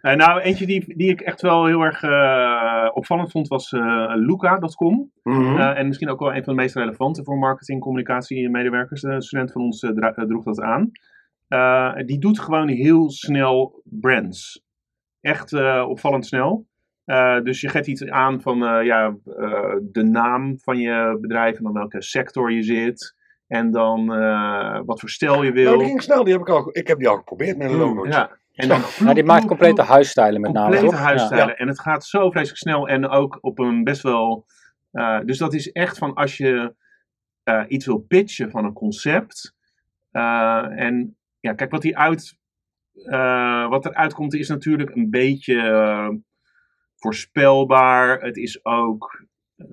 [0.00, 4.12] Eh, nou eentje die, die ik echt wel heel erg eh, opvallend vond was eh
[4.14, 5.12] Luca.com.
[5.22, 5.58] Mhm.
[5.58, 9.02] En misschien ook wel een van de meest relevante voor marketing, communicatie en medewerkers.
[9.02, 9.78] Een student van ons
[10.14, 10.90] droeg dat aan.
[12.06, 14.64] Die doet gewoon heel snel brands.
[15.20, 16.66] Echt opvallend snel.
[17.42, 19.16] Dus je geeft iets aan van ja,
[19.82, 23.14] de naam van je bedrijf en dan welke sector je zit.
[23.46, 24.06] En dan
[24.84, 25.64] wat voor stijl je wil.
[25.64, 26.24] Nou, die ging snel.
[26.24, 28.06] Die heb ik, al, ik heb die al geprobeerd met een Mm, logo.
[28.06, 28.38] ja.
[28.62, 31.46] En dan Nou, die maakt complete huisstijlen met name, complete huisstijlen.
[31.48, 31.54] Ja.
[31.54, 34.46] En het gaat zo vreselijk snel en ook op een best wel...
[34.90, 36.74] eh, dus dat is echt van als je
[37.42, 39.54] eh, iets wil pitchen van een concept.
[40.10, 42.38] eh, en ja, kijk, wat, die uit,
[43.04, 46.20] eh, wat eruit komt is natuurlijk een beetje
[46.96, 48.20] voorspelbaar.
[48.20, 49.24] Het is ook...
[49.56, 49.66] eh,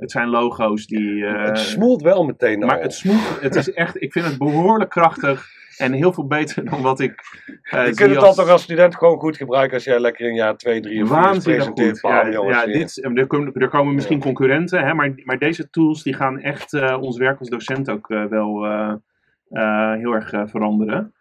[0.00, 1.26] het zijn logo's die...
[1.26, 2.66] eh, het smoelt wel meteen al.
[2.68, 6.64] maar het smoelt, het is echt, ik vind het behoorlijk krachtig en heel veel beter
[6.70, 7.20] dan wat ik
[7.62, 10.28] eh je kunt het als- dan toch als student gewoon goed gebruiken als jij lekker
[10.28, 12.00] in jaar 2, 3 of 4 Waanzinnig presenteert.
[12.00, 12.10] goed.
[12.10, 12.72] Ja, jongens, ja, ja.
[12.78, 16.72] dit, er, komen, er komen misschien concurrenten, hè, maar, maar deze tools die gaan echt
[16.72, 18.64] eh, ons werk als docent ook eh, wel
[19.98, 21.14] heel erg veranderen.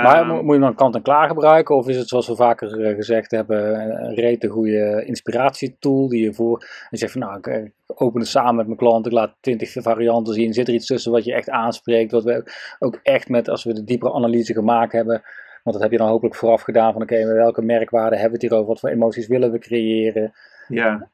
[0.00, 1.76] Maar Ehm, mo- moet je dan kant-en-klaar gebruiken?
[1.76, 6.32] Of is het zoals we vaker eh, gezegd hebben, een rete goede inspiratietool die je
[6.34, 6.66] voor...
[6.90, 9.72] Je zegt van nou, ik, eh, open het samen met mijn klant, ik laat 20
[9.72, 10.52] varianten zien.
[10.52, 12.12] Zit er iets tussen wat je echt aanspreekt?
[12.12, 15.22] Wat we ook echt met, als we de diepere analyse gemaakt hebben...
[15.62, 18.52] Want dat heb je dan hopelijk vooraf gedaan van oké, welke merkwaarden hebben we het
[18.52, 18.72] hier over?
[18.72, 20.32] Wat voor emoties willen we creëren?
[20.68, 21.08] Ja.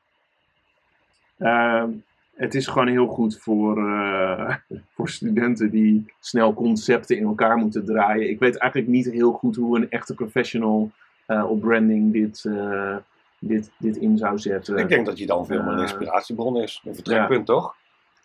[1.39, 1.91] Ehm,
[2.39, 4.55] het is gewoon heel goed voor, eh,
[4.95, 8.31] voor studenten die snel concepten in elkaar moeten draaien.
[8.31, 10.91] Ik weet eigenlijk niet heel goed hoe een echte professional
[11.27, 12.97] eh, op branding dit, eh,
[13.39, 14.77] dit, dit in zou zetten.
[14.77, 16.83] Ik denk dat je dan veel meer een inspiratiebron is.
[16.85, 17.75] Een vertrekpunt, toch?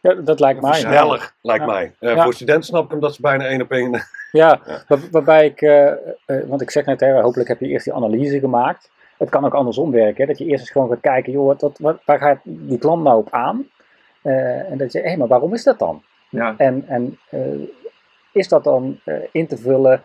[0.01, 0.73] Ja, dat lijkt mij.
[0.79, 1.71] Sneller, lijkt Ja.
[1.71, 1.93] mij.
[1.99, 2.23] Eh, Ja.
[2.23, 3.91] Voor studenten snap ik hem dat ze bijna één op één...
[3.91, 4.83] Ja, Ja.
[4.87, 5.59] waar- waarbij ik,
[6.47, 8.91] want ik zeg net, hè, hopelijk heb je eerst die analyse gemaakt.
[9.17, 11.77] Het kan ook andersom werken, hè, dat je eerst eens gewoon gaat kijken, joh, wat,
[11.79, 13.65] wat- waar gaat die klant nou op aan?
[14.23, 16.03] Eh, en dat je, hé, maar waarom is dat dan?
[16.29, 17.39] Ja, En, en eh,
[18.31, 20.03] is dat dan eh, in te vullen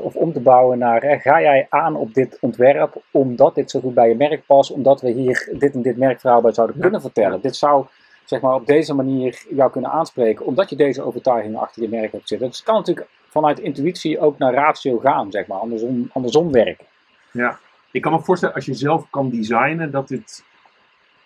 [0.00, 3.94] of om te bouwen naar, ga jij aan op dit ontwerp omdat dit zo goed
[3.94, 6.82] bij je merk past, omdat we hier dit en dit merkverhaal bij zouden Ja.
[6.82, 7.40] kunnen vertellen?
[7.40, 7.86] Dit zou
[8.24, 12.12] zeg maar, op deze manier jou kunnen aanspreken, omdat je deze overtuiging achter je merk
[12.12, 12.48] hebt zitten.
[12.48, 16.86] Dus het kan natuurlijk vanuit intuïtie ook naar ratio gaan, zeg maar, andersom, andersom werken.
[17.32, 17.58] ja.
[17.90, 20.44] Ik kan me voorstellen, als je zelf kan designen, dat dit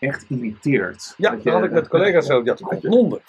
[0.03, 1.15] echt irriteert.
[1.17, 2.41] Ja, Dat je- dat had ik met collega's zo.
[2.45, 3.21] Ja, godnonden.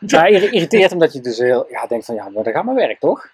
[0.00, 2.76] Ja, irri- irriteert omdat je dus heel, ja, denkt van, ja, maar dat gaat mijn
[2.76, 3.28] werk, toch?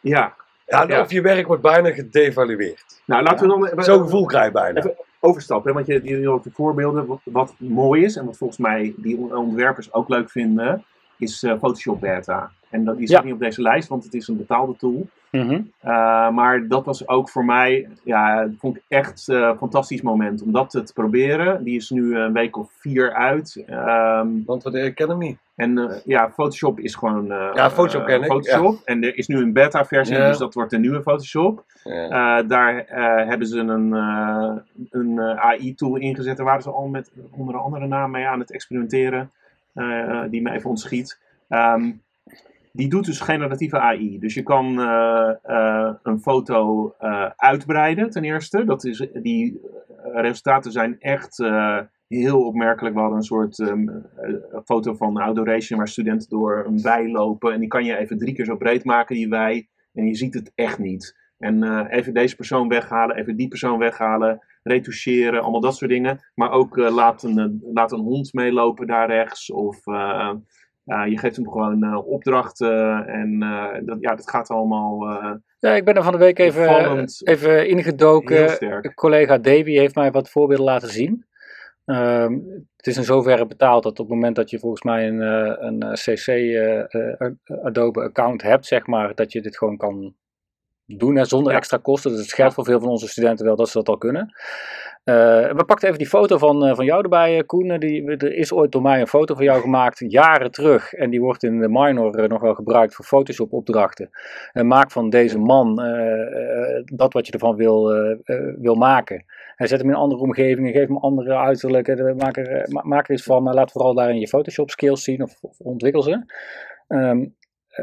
[0.00, 0.34] Ja,
[0.66, 1.00] Ja, Ja.
[1.00, 3.02] of je werk wordt bijna gedevalueerd.
[3.06, 4.78] nou laten we dan even Zo'n gevoel krijg je bijna.
[4.78, 5.68] Even overstappen.
[5.70, 7.06] hè, Want je, je had de voorbeelden.
[7.06, 10.84] Wat, wat mooi is en wat volgens mij die ontwerpers ook leuk vinden,
[11.18, 12.50] is eh, Photoshop Beta.
[12.70, 13.22] En dat Ja.
[13.22, 15.06] niet op deze lijst, want het is een betaalde tool.
[15.30, 15.52] Mhm.
[15.52, 15.60] Uh,
[16.30, 20.42] maar dat was ook voor mij, ja, dat vond ik echt eh, een fantastisch moment
[20.42, 21.64] om dat te proberen.
[21.64, 23.62] Die is nu een week of vier uit.
[23.66, 25.38] Ehm, Want we ken hem niet.
[25.54, 27.30] en eh, ja, Photoshop is gewoon.
[27.32, 28.80] eh, Ja, Photoshop eh, ken ik, Photoshop.
[28.84, 30.28] En er is nu een beta-versie, Ja.
[30.28, 31.64] dus dat wordt de nieuwe Photoshop.
[31.84, 32.38] Ja.
[32.42, 34.52] Uh, daar uh, hebben ze een, uh,
[34.90, 36.36] een AI-tool ingezet.
[36.36, 39.30] Daar waren ze al met onder een andere naam mee aan het experimenteren,
[39.74, 41.18] uh, die me even ontschiet.
[41.48, 42.00] Um,
[42.72, 44.18] die doet dus generatieve AI.
[44.18, 46.94] Dus je kan uh, een foto
[47.36, 48.64] uitbreiden, ten eerste.
[48.64, 49.60] Dat is, die
[50.12, 51.44] resultaten zijn echt
[52.08, 52.94] heel opmerkelijk.
[52.94, 54.06] We hadden een soort um,
[54.64, 57.52] foto van Adoration waar studenten door een wei lopen.
[57.52, 59.68] En die kan je even drie keer zo breed maken, die wei.
[59.92, 61.18] En je ziet het echt niet.
[61.38, 66.20] En even deze persoon weghalen, even die persoon weghalen, retoucheren, allemaal dat soort dingen.
[66.34, 69.50] Maar ook laat, een, laat een hond meelopen daar rechts.
[69.50, 69.78] Of
[70.86, 73.06] uh, je geeft hem gewoon opdrachten.
[73.06, 73.38] En
[73.84, 75.08] dat, ja, dat gaat allemaal.
[75.58, 78.94] ja, ik ben er van de week even, even ingedoken.
[78.94, 81.28] Collega Davy heeft mij wat voorbeelden laten zien.
[81.90, 82.32] Ehm,
[82.76, 85.54] het is in zoverre betaald dat op het moment dat je volgens mij een, eh,
[85.58, 90.14] een eh, CC eh, Adobe account hebt, zeg maar, dat je dit gewoon kan
[90.86, 91.58] doen hè, zonder Ja.
[91.58, 92.10] extra kosten.
[92.10, 94.34] Dus het geldt voor veel van onze studenten wel dat ze dat al kunnen.
[95.04, 97.78] Eh, we pakten even die foto van, eh, van jou erbij, eh, Koen.
[97.78, 100.92] Die, er is ooit door mij een foto van jou gemaakt, jaren terug.
[100.92, 104.10] En die wordt in de minor nog wel gebruikt voor Photoshop opdrachten.
[104.52, 105.74] En maak van deze man
[106.84, 107.92] dat wat je ervan wil,
[108.58, 109.24] wil maken.
[109.56, 112.14] Zet hem in andere omgevingen, geef hem andere uiterlijke.
[112.16, 115.40] Maak er, ma- maak iets van, maar laat vooral daarin je Photoshop skills zien of,
[115.58, 116.24] ontwikkel ze.
[116.88, 117.26] Ehm, eh,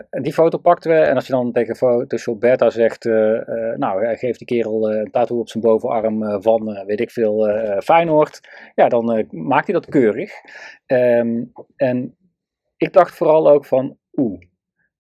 [0.10, 4.06] die foto pakten we en als je dan tegen Photoshop Beta zegt, eh, eh, nou
[4.06, 7.12] hij geeft die kerel eh, een tattoo op zijn bovenarm eh, van, eh, weet ik
[7.12, 8.40] veel, eh Feyenoord.
[8.76, 10.32] Ja, dan eh, maakt hij dat keurig.
[10.86, 11.44] Ehm,
[11.76, 12.18] en
[12.78, 14.42] ik dacht vooral ook van, oeh,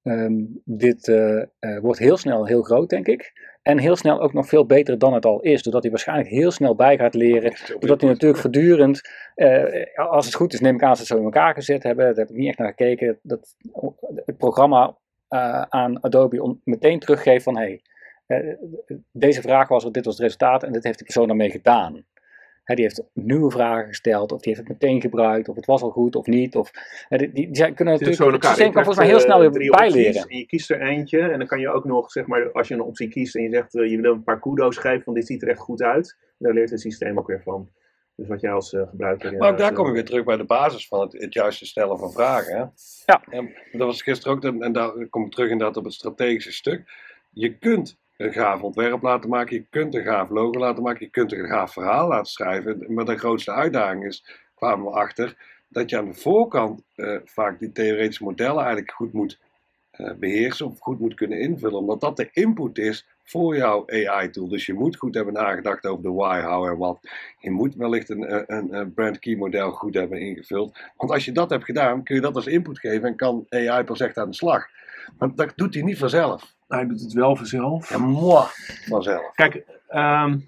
[0.07, 3.55] ehm, dit eh, eh, wordt heel snel heel groot denk ik.
[3.61, 6.51] En heel snel ook nog veel beter dan het al is, doordat hij waarschijnlijk heel
[6.51, 7.53] snel bij gaat leren.
[7.79, 9.01] Doordat hij natuurlijk voortdurend,
[9.35, 11.83] eh, als het goed is, neem ik aan dat ze het zo in elkaar gezet
[11.83, 12.05] hebben.
[12.05, 13.19] Daar heb ik niet echt naar gekeken.
[13.21, 13.55] Dat
[14.25, 14.97] het programma
[15.69, 17.81] aan Adobe meteen teruggeeft van hey,
[18.27, 18.53] eh,
[19.11, 22.05] deze vraag was, dit was het resultaat en dit heeft die persoon daarmee gedaan.
[22.67, 25.81] Hè, die heeft nieuwe vragen gesteld, of die heeft het meteen gebruikt, of het was
[25.81, 26.55] al goed of niet.
[26.55, 26.71] Of,
[27.07, 29.07] hè, die, die, die kunnen Het is zo natuurlijk, het systeem Je kan volgens mij
[29.07, 30.27] heel snel eh, weer bijleren.
[30.27, 32.73] En je kiest er eentje en dan kan je ook nog, zeg maar, als je
[32.73, 35.25] een optie kiest en je zegt, eh, je wil een paar kudo's geven, van dit
[35.25, 36.17] ziet er echt goed uit.
[36.37, 37.69] Daar leert het systeem ook weer van.
[38.15, 39.37] Dus wat jij als eh, gebruiker...
[39.37, 41.99] Maar ook daar kom je weer terug bij de basis van het, het juiste stellen
[41.99, 42.57] van vragen.
[42.57, 42.65] Hè?
[43.05, 43.23] Ja.
[43.29, 46.51] En dat was gisteren ook, en en daar kom ik terug inderdaad op het strategische
[46.51, 46.83] stuk.
[47.31, 51.11] Je kunt een gaaf ontwerp laten maken, je kunt een gaaf logo laten maken, je
[51.11, 52.85] kunt een gaaf verhaal laten schrijven.
[52.87, 54.25] Maar de grootste uitdaging is,
[54.55, 55.35] kwamen we achter,
[55.67, 59.39] dat je aan de voorkant eh, vaak die theoretische modellen eigenlijk goed moet
[59.91, 61.79] eh, beheersen of goed moet kunnen invullen.
[61.79, 64.47] Omdat dat de input is voor jouw AI-tool.
[64.47, 66.99] Dus je moet goed hebben nagedacht over de why, how en wat.
[67.39, 70.79] Je moet wellicht een, een, een- een brand key model goed hebben ingevuld.
[70.95, 73.83] Want als je dat hebt gedaan, kun je dat als input geven en kan AI
[73.83, 74.65] pas echt aan de slag.
[75.17, 76.55] Maar dat doet hij niet vanzelf.
[76.67, 77.89] Hij doet het wel vanzelf.
[77.89, 78.45] Ja, moi,
[78.87, 79.31] vanzelf.
[79.35, 80.39] Kijk, ehm,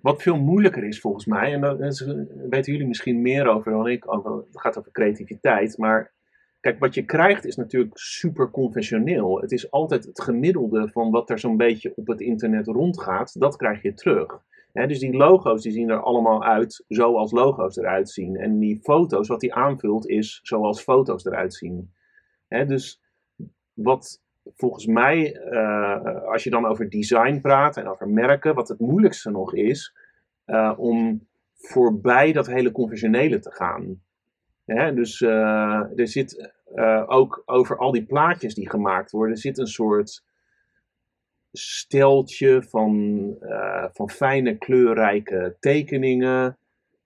[0.00, 1.76] wat veel moeilijker is volgens mij, en daar
[2.48, 6.12] weten jullie misschien meer over dan ik, over, het gaat over creativiteit, maar
[6.60, 9.40] kijk, wat je krijgt is natuurlijk super conventioneel.
[9.40, 13.56] Het is altijd het gemiddelde van wat er zo'n beetje op het internet rondgaat, dat
[13.56, 14.42] krijg je terug.
[14.72, 18.36] Dus die logo's die zien er allemaal uit zoals logo's eruit zien.
[18.36, 21.92] En die foto's, wat die aanvult, is zoals foto's eruit zien.
[22.48, 23.00] Dus
[23.72, 28.78] wat volgens mij, eh, als je dan over design praat en over merken, wat het
[28.80, 29.94] moeilijkste nog is,
[30.44, 34.02] eh, om voorbij dat hele conventionele te gaan.
[34.64, 36.52] Hè, dus eh, er zit
[37.06, 40.24] ook over al die plaatjes die gemaakt worden, zit een soort
[41.52, 43.36] steltje van,
[43.92, 46.58] van fijne kleurrijke tekeningen.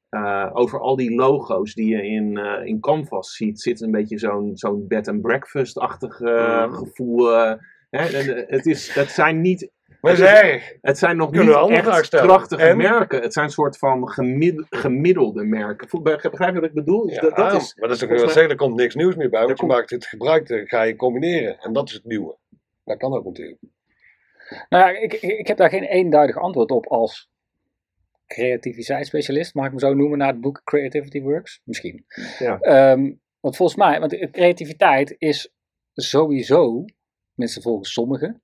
[0.08, 4.18] Eh, over al die logo's die je in, eh, in Canvas ziet, zit een beetje
[4.18, 6.72] zo'n zo'n bed and breakfast-achtig eh, Mhm.
[6.74, 7.26] gevoel.
[7.26, 7.54] hè?
[7.90, 10.72] En, het, is, het zijn niet Maar Het is is- erg.
[10.80, 12.76] het zijn nog niet echt krachtige En?
[12.76, 13.22] merken.
[13.22, 16.02] Het zijn een soort van gemid- gemiddelde merken.
[16.02, 17.08] Begrijp je wat ik bedoel?
[17.10, 19.14] Ja, dat, dat is, maar dat is toch volgens wel zeggen, er komt niks nieuws
[19.16, 19.44] meer bij.
[19.46, 21.58] Want je maakt het gebruikte, ga je combineren.
[21.60, 22.36] En dat is het nieuwe.
[22.84, 23.58] Dat kan ook natuurlijk.
[24.68, 27.30] Nou ja, ik, ik ik heb daar geen eenduidig antwoord op als
[28.28, 31.60] creativiteitsspecialist, mag ik me zo noemen, naar het boek Creativity Works?
[31.64, 32.04] Misschien.
[32.38, 32.58] Ja.
[32.58, 35.52] Ehm, want volgens mij, want creativiteit is
[35.92, 36.84] sowieso,
[37.34, 38.42] tenminste volgens sommigen,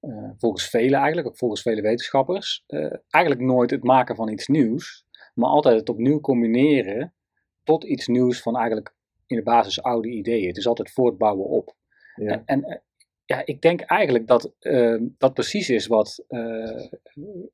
[0.00, 4.46] eh, volgens velen eigenlijk, ook volgens vele wetenschappers, eh, eigenlijk nooit het maken van iets
[4.46, 7.14] nieuws, maar altijd het opnieuw combineren
[7.62, 8.94] tot iets nieuws van eigenlijk
[9.26, 10.46] in de basis oude ideeën.
[10.46, 11.76] Het is altijd voortbouwen op.
[12.14, 12.30] Ja.
[12.30, 12.78] En, en eh,
[13.24, 16.24] ja, ik denk eigenlijk dat eh, dat precies is wat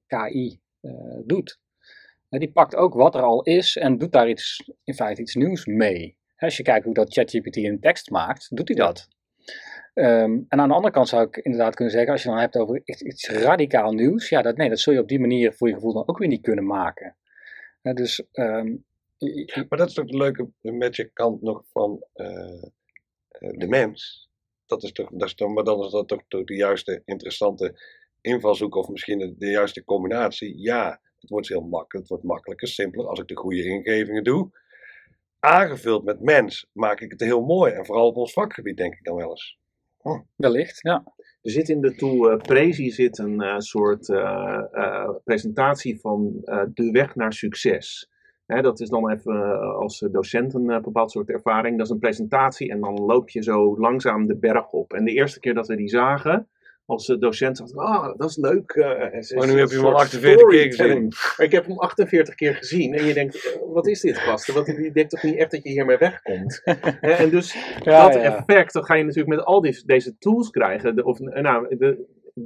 [0.07, 0.61] KI
[1.25, 1.61] doet.
[2.39, 5.67] Die pakt ook wat er al is en doet daar iets, in feite iets nieuws
[5.67, 6.19] mee.
[6.37, 9.09] Als je kijkt hoe dat ChatGPT een tekst maakt, doet hij dat.
[9.95, 12.57] Ehm, en aan de andere kant zou ik inderdaad kunnen zeggen, als je dan hebt
[12.57, 15.75] over iets, radicaal nieuws, ja, dat, nee, dat zul je op die manier voor je
[15.75, 17.17] gevoel dan ook weer niet kunnen maken.
[17.83, 18.77] Dus ehm,
[19.69, 22.63] Maar dat is toch de leuke magic kant nog van eh,
[23.29, 24.29] eh, de mens.
[24.67, 27.81] Dat is toch, dat is toch, maar dan is dat toch, toch de juiste interessante
[28.21, 30.61] invalshoek of misschien de, de juiste combinatie.
[30.61, 34.51] Ja, het wordt heel makkelijk, het wordt makkelijker, simpeler als ik de goede ingevingen doe.
[35.39, 39.05] Aangevuld met mens maak ik het heel mooi en vooral op ons vakgebied denk ik
[39.05, 39.59] dan wel eens.
[40.37, 41.05] wellicht, ja.
[41.43, 46.41] Er zit in de tool eh, Prezi zit een eh, soort eh, eh, presentatie van
[46.45, 48.11] eh, de weg naar succes.
[48.47, 51.77] Hè, dat is dan even als docent een bepaald soort ervaring.
[51.77, 54.93] Dat is een presentatie en dan loop je zo langzaam de berg op.
[54.93, 56.49] En de eerste keer dat we die zagen,
[56.91, 58.71] als eh, docent zegt, ah, dat is leuk.
[58.71, 61.01] eh, ze- Maar nu heb je hem al soort 48 keer.
[61.37, 64.55] Maar ik heb hem 48 keer gezien en je denkt, eh, wat is dit gasten?
[64.55, 66.61] Want je denkt toch niet echt dat je hiermee wegkomt?
[67.01, 68.21] En dus Ja, dat ja.
[68.21, 70.97] effect, dat ga je natuurlijk met al die, deze tools krijgen.
[70.97, 72.05] De, of, nou, de,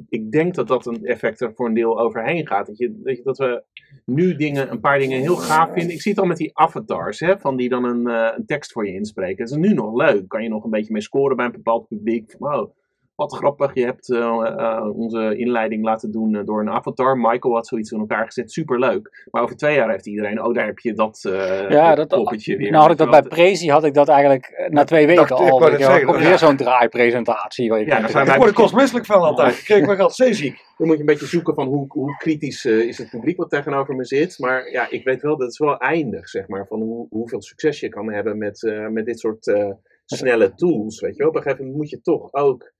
[0.08, 2.66] ik denk dat dat een effect er voor een deel overheen gaat.
[2.66, 3.62] Dat, je, dat, je- dat we
[4.04, 5.92] nu dingen, een paar dingen heel gaaf vinden.
[5.94, 8.72] Ik zie het al met die avatars, hè, van die dan een, eh, een tekst
[8.72, 9.36] voor je inspreken.
[9.46, 10.28] Dat is nu nog leuk.
[10.28, 12.34] Kan je nog een beetje mee scoren bij een bepaald publiek.
[12.38, 12.70] Van, oh,
[13.14, 17.16] wat grappig, je hebt eh, eh, onze inleiding laten doen eh, door een avatar.
[17.18, 19.26] Michael had zoiets in elkaar gezet, superleuk.
[19.30, 22.56] Maar over twee jaar heeft iedereen, oh daar heb je dat eh Ja, dat, poppetje
[22.56, 22.70] weer.
[22.70, 26.06] nou had ik dat bij Prezi had ik dat eigenlijk na twee weken Dacht- ik
[26.08, 26.18] al.
[26.18, 27.68] weer zo'n draaipresentatie.
[27.68, 29.58] waar je Ja, Ik wij word er kostmisselijk van altijd.
[29.58, 30.62] Ik kreeg me altijd zeeziek.
[30.76, 33.94] Dan moet je een beetje zoeken van hoe, hoe kritisch is het publiek wat tegenover
[33.94, 34.38] me zit.
[34.38, 36.66] Maar ja, ik weet wel, dat is wel eindig, zeg maar.
[36.66, 39.70] Van hoe, hoeveel succes je kan hebben met, eh, met dit soort eh,
[40.04, 41.28] snelle tools, weet je wel.
[41.28, 42.72] Op een gegeven moment moet je toch ook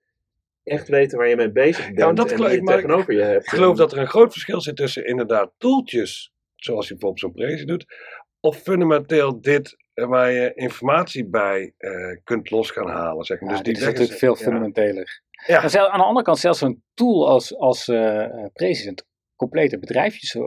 [0.65, 2.17] echt weten waar je mee bezig bent.
[2.17, 3.43] dat en geloof je maar tegenover je hebt.
[3.43, 7.33] Ik geloof dat er een groot verschil zit tussen inderdaad toeltjes, zoals je bijvoorbeeld zo'n
[7.33, 7.87] prezi doet,
[8.41, 11.93] of fundamenteel dit eh, waar je informatie bij eh,
[12.25, 13.25] kunt los gaan halen.
[13.25, 13.51] Zeg maar.
[13.51, 14.43] Ja, dus die is natuurlijk veel ja.
[14.43, 15.23] fundamenteler.
[15.47, 15.63] Ja.
[15.63, 18.99] Aan de andere kant, zelfs zo'n tool als, als eh eh, Prezi, een
[19.49, 20.39] complete bedrijfjes.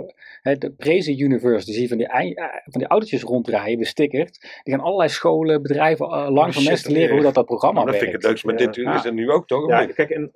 [0.42, 4.62] Hè, de Prezi Universe, die zie je van die, eh, van die autootjes ronddraaien, bestickerd.
[4.64, 7.84] Die gaan allerlei scholen, bedrijven eh, langs van shit, mensen leren hoe dat, dat programma
[7.84, 8.42] Maar dat vind ik werkt.
[8.42, 8.92] het leukste met Ja.
[8.92, 9.70] dit is het nu ook toch?
[9.70, 10.32] Ja, kijk, en,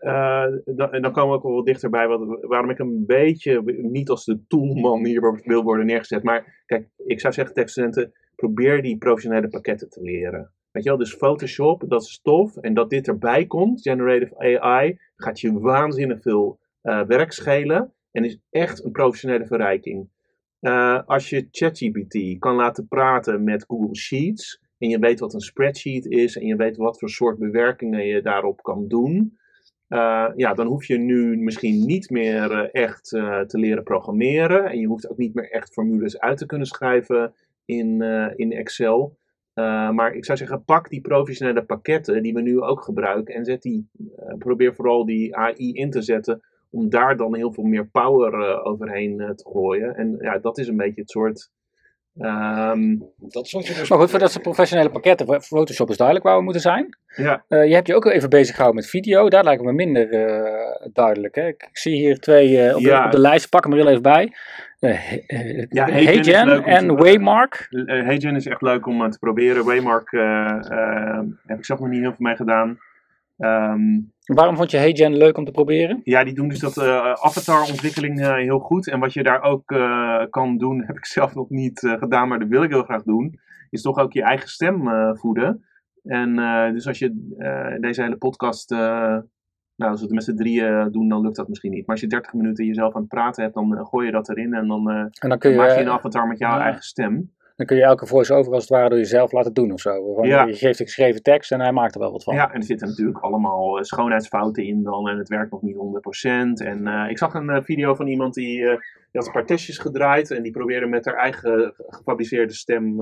[0.00, 3.62] eh, dan, en dan komen we ook wel wat dichterbij wat, waarom ik een beetje,
[3.82, 8.12] niet als de toolman hier wil worden neergezet, maar kijk, ik zou zeggen tegen studenten,
[8.36, 10.52] probeer die professionele pakketten te leren.
[10.70, 14.98] Weet je wel, dus Photoshop, dat is tof, en dat dit erbij komt, Generative AI,
[15.16, 20.08] gaat je waanzinnig veel werk schelen en is echt een professionele verrijking.
[20.60, 25.40] Eh, als je ChatGPT kan laten praten met Google Sheets en je weet wat een
[25.40, 29.38] spreadsheet is en je weet wat voor soort bewerkingen je daarop kan doen,
[29.88, 34.70] eh, ja, dan hoef je nu misschien niet meer eh, echt eh, te leren programmeren
[34.70, 38.52] en je hoeft ook niet meer echt formules uit te kunnen schrijven in, eh, in
[38.52, 39.18] Excel.
[39.54, 43.44] Eh, maar ik zou zeggen, pak die professionele pakketten die we nu ook gebruiken en
[43.44, 46.40] zet die, eh, probeer vooral die AI in te zetten
[46.70, 49.94] om daar dan heel veel meer power eh, overheen eh, te gooien.
[49.96, 51.50] En ja, dat is een beetje het soort.
[52.18, 53.88] ehm, Dat is dus...
[53.88, 56.88] Maar goed, voor dat soort professionele pakketten, voor Photoshop is duidelijk waar we moeten zijn.
[57.16, 59.76] ja, Eh, je hebt je ook even bezig gehouden met video, daar lijkt het me
[59.76, 61.34] minder eh, duidelijk.
[61.34, 61.46] Hè?
[61.46, 63.04] Ik, zie hier twee eh, op, de, Ja.
[63.04, 64.32] op de lijst, pak hem er heel even bij.
[64.78, 65.24] Ja, Hey
[65.92, 67.66] Heygen is Jen leuk om te- en Waymark.
[67.70, 69.64] uh, HeyGen is echt leuk om te proberen.
[69.64, 70.10] Waymark
[71.46, 72.78] heb ik zelf nog niet heel veel mee gedaan.
[73.38, 73.80] Ehm,
[74.34, 76.00] Waarom vond je HeyGen leuk om te proberen?
[76.04, 78.88] Ja, die doen dus dat eh avatar-ontwikkeling eh, heel goed.
[78.88, 82.38] En wat je daar ook eh, kan doen, heb ik zelf nog niet gedaan, maar
[82.38, 83.38] dat wil ik heel graag doen.
[83.70, 84.82] Is toch ook je eigen stem
[85.16, 85.64] voeden.
[86.02, 86.36] En
[86.72, 87.36] dus als je
[87.80, 89.24] deze hele podcast, nou
[89.76, 91.86] als we het met z'n drieën doen, dan lukt dat misschien niet.
[91.86, 94.54] Maar als je 30 minuten jezelf aan het praten hebt, dan gooi je dat erin.
[94.54, 96.62] En dan En dan kun je, maak je een avatar met jouw ja.
[96.62, 97.30] eigen stem.
[97.60, 100.18] Dan kun je elke voice-over als het ware door jezelf laten doen of zo.
[100.22, 100.44] Ja.
[100.44, 102.34] Je geeft een geschreven tekst en hij maakt er wel wat van.
[102.34, 105.08] Ja, en er zitten natuurlijk allemaal eh, schoonheidsfouten in dan.
[105.08, 106.66] En het werkt nog niet 100%.
[106.66, 108.78] En eh, ik zag een eh, video van iemand die, die
[109.12, 110.30] had een paar testjes gedraaid.
[110.30, 112.96] En die probeerde met haar eigen gefabriceerde stem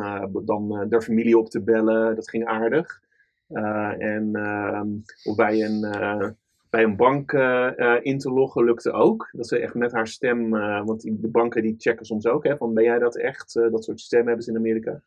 [0.44, 2.14] dan de familie op te bellen.
[2.14, 3.00] Dat ging aardig.
[3.98, 4.82] En eh,
[5.24, 5.80] of bij een,
[6.70, 9.28] bij een bank eh, eh, in te loggen lukte ook.
[9.32, 12.44] Dat ze echt met haar stem, eh, want die- de banken die checken soms ook.
[12.44, 13.56] Hè, van ben jij dat echt?
[13.56, 15.00] Eh, dat soort stemmen hebben ze in Amerika.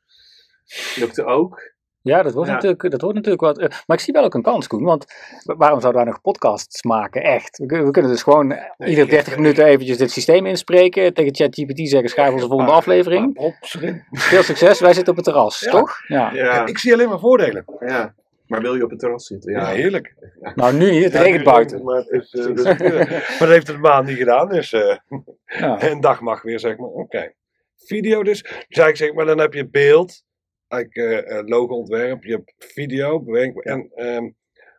[0.96, 1.70] Lukte ook.
[2.04, 2.54] Ja, dat wordt, Ja.
[2.56, 3.58] Natuurlijk, dat wordt natuurlijk wat.
[3.60, 4.84] maar ik zie wel ook een kans, Koen.
[4.84, 5.06] Want
[5.44, 7.24] wa- waarom zouden wij nog podcasts maken?
[7.24, 7.58] Echt.
[7.58, 11.14] We, kun- we kunnen dus gewoon eh, iedere 30 minuten eventjes dit systeem inspreken.
[11.14, 13.38] Tegen ChatGPT zeggen: schrijf onze volgende aflevering.
[13.40, 14.04] Erin.
[14.12, 15.72] Veel succes, wij zitten op het terras, Ja.
[15.72, 15.94] toch?
[16.08, 16.34] Ja.
[16.34, 17.66] Ja, Ik zie alleen maar voordelen.
[17.80, 18.14] ja.
[18.52, 19.52] Maar wil je op het terras zitten?
[19.52, 20.16] Ja, Ja, heerlijk.
[20.56, 21.84] Nou, nu niet, het regent buiten.
[21.84, 24.74] Maar, het is, eh, dus, eh, maar dat heeft het een maand niet gedaan, dus
[24.74, 24.98] eh,
[25.46, 25.84] Ja.
[25.92, 26.90] een dag mag weer, zeg maar.
[26.90, 27.34] Oké.
[27.78, 28.66] Video dus.
[28.68, 30.24] Dus ik zeg maar, dan heb je beeld,
[30.68, 33.64] eigenlijk eh, eh, logo-ontwerp, je hebt video, beweging.
[33.64, 34.30] En ehm,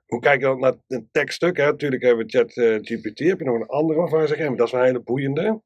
[0.07, 1.57] hoe kijk je dan naar een tekststuk?
[1.57, 1.65] Hè?
[1.65, 3.19] Natuurlijk hebben we ChatGPT.
[3.19, 5.61] heb je nog een andere waarvan je zegt, dat is wel een hele boeiende.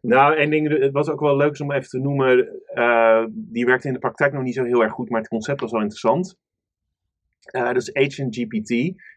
[0.00, 2.62] Nou, één ding, het was ook wel leuk om even te noemen.
[2.66, 5.60] eh, die werkte in de praktijk nog niet zo heel erg goed, maar het concept
[5.60, 6.36] was wel interessant.
[7.40, 8.70] Eh, dat is Agent GPT.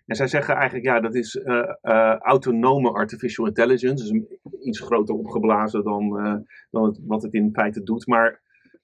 [0.05, 4.11] En zij zeggen eigenlijk, ja, dat is eh, eh, autonome artificial intelligence.
[4.11, 4.23] Dus
[4.61, 6.09] iets groter opgeblazen dan,
[6.71, 8.07] dan wat het in feite doet.
[8.07, 8.41] Maar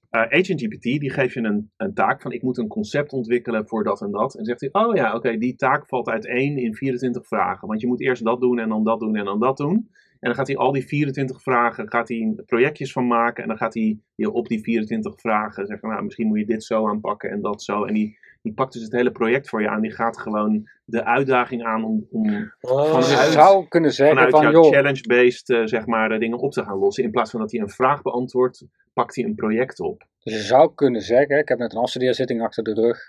[0.09, 3.67] eh, Agent GPT, die geeft je een, een taak van, ik moet een concept ontwikkelen
[3.67, 4.35] voor dat en dat.
[4.35, 7.67] En zegt hij, oh ja, oké, die taak valt uiteen in 24 vragen.
[7.67, 9.89] Want je moet eerst dat doen en dan dat doen en dan dat doen.
[10.19, 13.43] En dan gaat hij al die 24 vragen, gaat hij projectjes van maken.
[13.43, 16.63] En dan gaat hij je op die 24 vragen zeggen, nou, misschien moet je dit
[16.63, 17.83] zo aanpakken en dat zo.
[17.83, 18.17] En die,
[18.47, 19.81] die pakt dus het hele project voor je aan.
[19.81, 24.29] Die gaat gewoon de uitdaging aan om, om Oh, Dus je Vanuit- zou kunnen zeggen
[24.29, 27.03] vanuit van, challenge-based eh, zeg maar, eh, dingen op te gaan lossen.
[27.03, 30.03] In plaats van dat hij een vraag beantwoordt, pakt hij een project op.
[30.23, 32.99] Dus je zou kunnen zeggen, ik heb net een afstudeerzitting achter de rug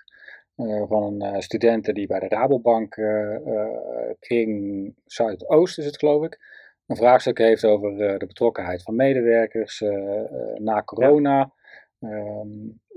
[0.57, 2.95] eh, van een studenten die bij de Rabobank
[4.21, 6.39] Kring Zuidoost is het geloof ik,
[6.87, 9.85] een vraagstuk heeft over de betrokkenheid van medewerkers
[10.57, 11.53] na corona.
[12.01, 12.49] Ehm,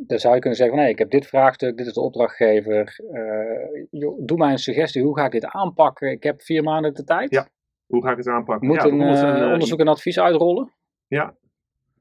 [0.08, 3.00] dan zou je kunnen zeggen, van, nee, ik heb dit vraagstuk, dit is de opdrachtgever,
[3.14, 6.12] eh, joh, doe mij een suggestie, hoe ga ik dit aanpakken?
[6.12, 7.32] Ik heb vier maanden de tijd.
[7.32, 7.48] Ja,
[7.86, 8.68] Hoe ga ik het aanpakken?
[8.68, 10.72] Moet Ja, een eh, een, eh, onderzoek en advies uitrollen?
[11.08, 11.36] Ja.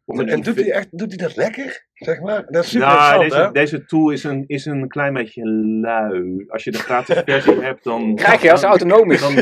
[0.04, 1.86] Of En, doet hij echt doet hij dat lekker?
[1.94, 2.44] Zeg maar.
[2.48, 3.50] Dat is super Nou, deze, hè?
[3.50, 5.46] deze tool is een, is een klein beetje
[5.80, 6.44] lui.
[6.48, 8.14] Als je de gratis versie hebt, dan...
[8.14, 9.20] Krijg je als dan- autonoom is.
[9.20, 9.34] Dan,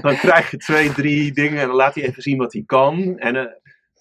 [0.00, 3.18] dan krijg je twee, drie dingen en dan laat hij even zien wat hij kan.
[3.18, 3.60] En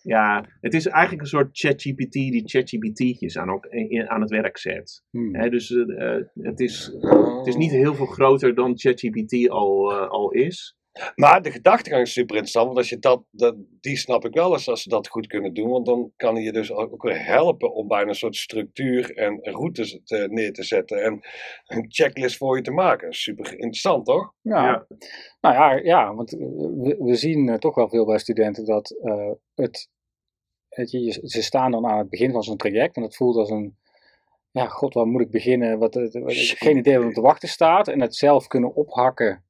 [0.10, 4.58] ja, het is eigenlijk een soort ChatGPT die ChatGPT'tjes aan, ook- in- aan het werk
[4.58, 5.04] zet.
[5.10, 5.36] Hmm.
[5.36, 6.92] Hè, dus eh, eh, het, is,
[7.38, 10.78] het is niet heel veel groter dan ChatGPT al, eh, al is.
[11.16, 14.52] Maar de gedachtegang is super interessant, want als je dat, dat, die snap ik wel
[14.52, 17.26] eens als ze dat goed kunnen doen, want dan kan hij je dus ook weer
[17.26, 21.20] helpen om bijna een soort structuur en routes te, neer te zetten en
[21.68, 23.14] een checklist voor je te maken.
[23.14, 24.34] Super interessant, toch?
[24.42, 24.66] Ja.
[24.66, 24.86] Ja.
[25.42, 28.92] Nou ja, ja want eh, we, we zien eh, toch wel veel bij studenten dat
[29.02, 29.90] eh, het,
[30.70, 33.76] ze staan dan aan het begin van zo'n traject en het voelt als een,
[34.52, 35.80] ja, god, waar moet ik beginnen?
[35.80, 39.44] Wat, wat- geen idee wat op te wachten staat en het zelf kunnen ophakken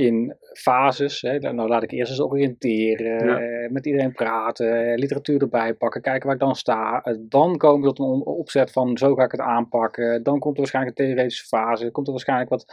[0.00, 1.20] in fases.
[1.20, 1.38] Hè.
[1.38, 3.38] Nou, laat ik eerst eens oriënteren, Ja.
[3.40, 7.00] eh, met iedereen praten, eh, literatuur erbij pakken, kijken waar ik dan sta.
[7.02, 10.22] Eh, dan komen we tot een opzet van zo ga ik het aanpakken.
[10.22, 12.64] Dan komt er waarschijnlijk een theoretische fase, komt er waarschijnlijk wat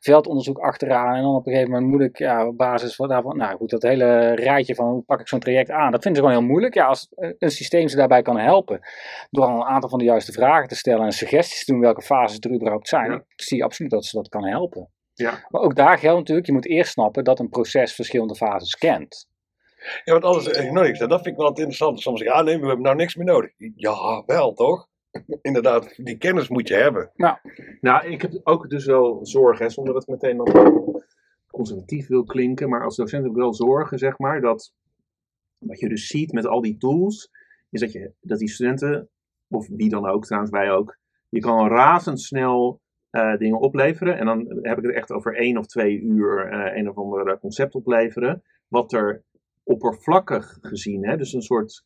[0.00, 1.14] veldonderzoek achteraan.
[1.16, 3.70] En dan op een gegeven moment moet ik ja, op basis van daarvan, nou goed,
[3.70, 6.50] dat hele rijtje van hoe pak ik zo'n traject aan, dat vinden ze gewoon heel
[6.52, 6.74] moeilijk.
[6.74, 7.08] Ja, als
[7.38, 8.80] een systeem ze daarbij kan helpen,
[9.30, 12.02] door al een aantal van de juiste vragen te stellen en suggesties te doen welke
[12.02, 13.16] fases er überhaupt zijn, Ja.
[13.16, 14.90] ik zie absoluut dat ze dat kan helpen.
[15.16, 15.46] Ja.
[15.48, 19.28] Maar ook daar geldt natuurlijk, je moet eerst snappen dat een proces verschillende fases kent.
[20.04, 21.00] Ja, want alles is nog niks.
[21.00, 22.02] En dat vind ik wel het interessante.
[22.02, 23.52] Soms zeggen, ah nee, we hebben nou niks meer nodig.
[23.74, 24.88] Ja, wel toch?
[25.42, 27.10] Inderdaad, die kennis moet je hebben.
[27.80, 31.02] Nou, ik heb ook dus wel zorgen, hè, zonder dat ik meteen dan
[31.50, 34.72] conservatief wil klinken, maar als docent heb ik wel zorgen, zeg maar, dat
[35.58, 37.30] wat je dus ziet met al die tools,
[37.70, 39.08] is dat, je, dat die studenten,
[39.48, 40.98] of wie dan ook, trouwens wij ook,
[41.28, 42.80] je kan razendsnel
[43.38, 44.18] dingen opleveren.
[44.18, 47.38] En dan heb ik het echt over één of twee uur eh, een of ander
[47.38, 48.42] concept opleveren.
[48.68, 49.22] Wat er
[49.62, 51.84] oppervlakkig gezien, hè, dus een soort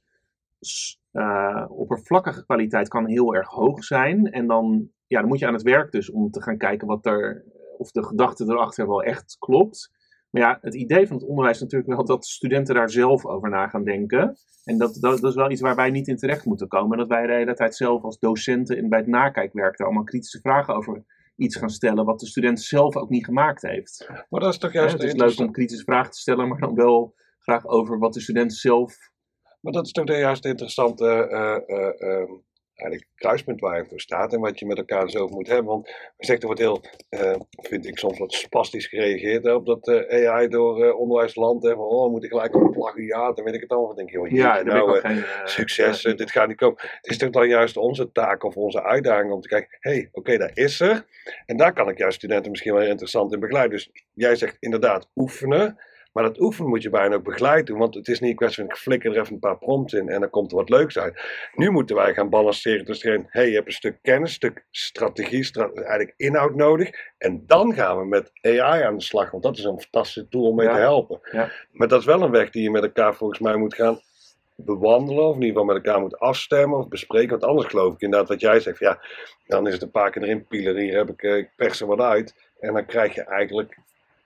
[1.12, 4.30] eh, oppervlakkige kwaliteit kan heel erg hoog zijn.
[4.30, 7.06] En dan, ja, dan moet je aan het werk dus om te gaan kijken wat
[7.06, 7.44] er,
[7.78, 9.90] of de gedachte erachter wel echt klopt.
[10.30, 13.50] Maar ja, het idee van het onderwijs is natuurlijk wel dat studenten daar zelf over
[13.50, 14.36] na gaan denken.
[14.64, 16.92] En dat, dat, dat is wel iets waar wij niet in terecht moeten komen.
[16.92, 20.04] En dat wij de hele tijd zelf als docenten in, bij het nakijkwerk daar allemaal
[20.04, 21.04] kritische vragen over
[21.40, 24.08] iets gaan stellen wat de student zelf ook niet gemaakt heeft.
[24.28, 26.74] Maar dat is toch juist het is leuk om kritische vragen te stellen, maar dan
[26.74, 28.96] wel graag over wat de student zelf
[29.60, 32.32] Maar dat is toch juist het interessante eh, eh, ehm,
[32.80, 35.66] eigenlijk kruispunt waar je voor staat en wat je met elkaar zo moet hebben.
[35.66, 39.66] Want we zeggen, er wordt heel, eh, vind ik soms wat spastisch gereageerd hè, op
[39.66, 41.62] dat eh, AI door eh, onderwijsland.
[41.62, 43.88] Hè, van, oh, we moeten gelijk op plagiaat en weet ik het allemaal.
[43.88, 45.24] Dan denk je, joh, Ja, ik nou, geen...
[45.44, 46.78] succes, dit gaat niet komen.
[46.80, 50.08] Het is toch dan juist onze taak of onze uitdaging om te kijken, hé, hey,
[50.12, 51.06] oké, daar is er.
[51.46, 53.76] En daar kan ik juist studenten misschien wel interessant in begeleiden.
[53.76, 55.78] Dus jij zegt inderdaad oefenen.
[56.12, 57.78] Maar dat oefenen moet je bijna ook begeleid doen.
[57.78, 60.08] Want het is niet een kwestie van ik flikker er even een paar prompts in
[60.08, 61.20] en dan komt er wat leuks uit.
[61.54, 65.44] Nu moeten wij gaan balanceren tussen hey, je hebt een stuk kennis, een stuk strategie,
[65.44, 66.90] stra- eigenlijk inhoud nodig.
[67.18, 69.30] En dan gaan we met AI aan de slag.
[69.30, 70.72] Want dat is een fantastische tool om mee Ja.
[70.74, 71.20] te helpen.
[71.32, 71.50] Ja.
[71.72, 74.00] Maar dat is wel een weg die je met elkaar volgens mij moet gaan
[74.56, 75.24] bewandelen.
[75.24, 77.30] Of in ieder geval met elkaar moet afstemmen of bespreken.
[77.30, 78.78] Want anders geloof ik inderdaad wat jij zegt.
[78.78, 78.98] Ja,
[79.46, 80.76] dan is het een paar keer erin pielen.
[80.76, 82.34] Hier heb ik, eh, ik pers er wat uit.
[82.60, 83.78] En dan krijg je eigenlijk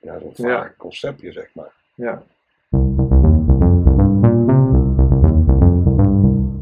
[0.04, 0.56] ja, zo'n Ja.
[0.56, 1.72] vaag conceptje, zeg maar.
[1.94, 2.22] ja.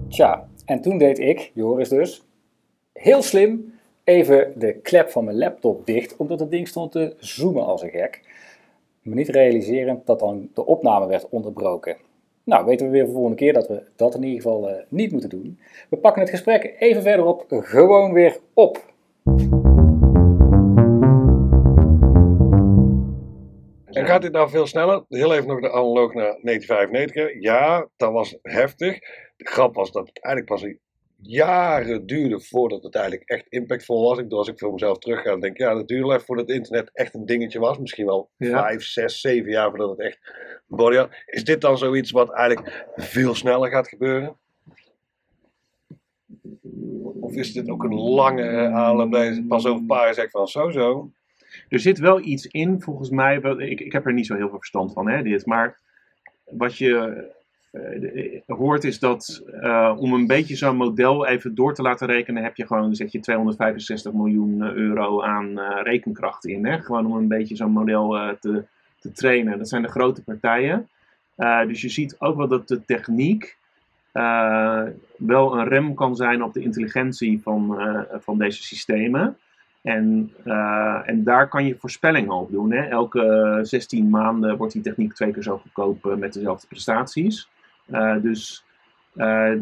[0.08, 2.22] Tja, en toen deed ik, Joris dus,
[2.92, 3.74] heel slim
[4.04, 7.90] even de klep van mijn laptop dicht, omdat het ding stond te zoomen als een
[7.90, 8.20] gek.
[9.02, 11.96] Maar niet realiserend dat dan de opname werd onderbroken.
[12.44, 14.82] Nou, weten we weer voor de volgende keer dat we dat in ieder geval eh,
[14.88, 15.58] niet moeten doen.
[15.90, 18.91] We pakken het gesprek even verderop gewoon weer op.
[24.12, 25.04] gaat dit nou veel sneller?
[25.08, 27.14] Heel even nog de analoog naar 1995.
[27.14, 27.28] hè.
[27.40, 28.98] Ja, dat was heftig.
[29.36, 30.74] De grap was dat het eigenlijk pas
[31.24, 34.18] jaren duurde voordat het eigenlijk echt impactvol was.
[34.18, 36.48] Ik, als ik voor mezelf terug ga, dan denk ik, ja, dat duurde even voordat
[36.48, 37.78] het internet echt een dingetje was.
[37.78, 38.60] Misschien wel Ja.
[38.62, 40.18] vijf, zes, zeven jaar voordat het echt
[40.66, 41.08] body had.
[41.26, 44.36] Is dit dan zoiets wat eigenlijk veel sneller gaat gebeuren?
[47.20, 49.42] Of is dit ook een lange aanloop?
[49.48, 51.10] Pas over een paar jaar zegt van zo zo.
[51.72, 53.36] Er zit wel iets in, volgens mij.
[53.58, 55.46] Ik, ik heb er niet zo heel veel verstand van, hè, dit.
[55.46, 55.78] Maar
[56.50, 56.96] wat je
[57.70, 62.06] eh, de- hoort is dat eh, om een beetje zo'n model even door te laten
[62.06, 66.66] rekenen, heb je gewoon, zet je 265 miljoen eh, euro aan eh, rekenkracht in.
[66.66, 66.78] Hè?
[66.82, 68.64] Gewoon om een beetje zo'n model eh, te,
[69.00, 69.58] te trainen.
[69.58, 70.88] Dat zijn de grote partijen.
[71.36, 73.56] Eh, dus je ziet ook wel dat de techniek
[74.12, 74.82] eh,
[75.16, 79.36] wel een rem kan zijn op de intelligentie van, eh, van deze systemen.
[79.82, 82.72] En, eh, en daar kan je voorspellingen op doen.
[82.72, 82.82] Hè?
[82.82, 87.48] Elke 16 maanden wordt die techniek twee keer zo goedkoop eh, met dezelfde prestaties.
[87.86, 88.64] Eh, dus
[89.14, 89.52] eh,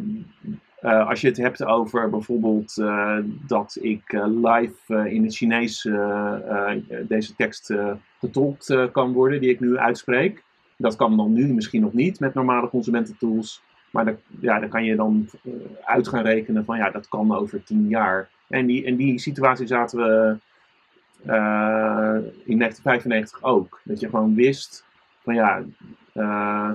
[0.80, 5.36] eh, als je het hebt over bijvoorbeeld eh, dat ik eh, live eh, in het
[5.36, 10.42] Chinees eh, eh, deze tekst eh, getolkt eh, kan worden, die ik nu uitspreek.
[10.76, 13.62] Dat kan dan nu misschien nog niet met normale consumententools.
[13.90, 15.52] Maar ja, daar kan je dan eh,
[15.84, 18.28] uit gaan rekenen van ja, dat kan over tien jaar.
[18.50, 20.38] En die, in die situatie zaten we
[21.26, 23.80] eh, in 1995 ook.
[23.84, 24.84] Dat je gewoon wist
[25.22, 25.62] van ja,
[26.12, 26.72] eh,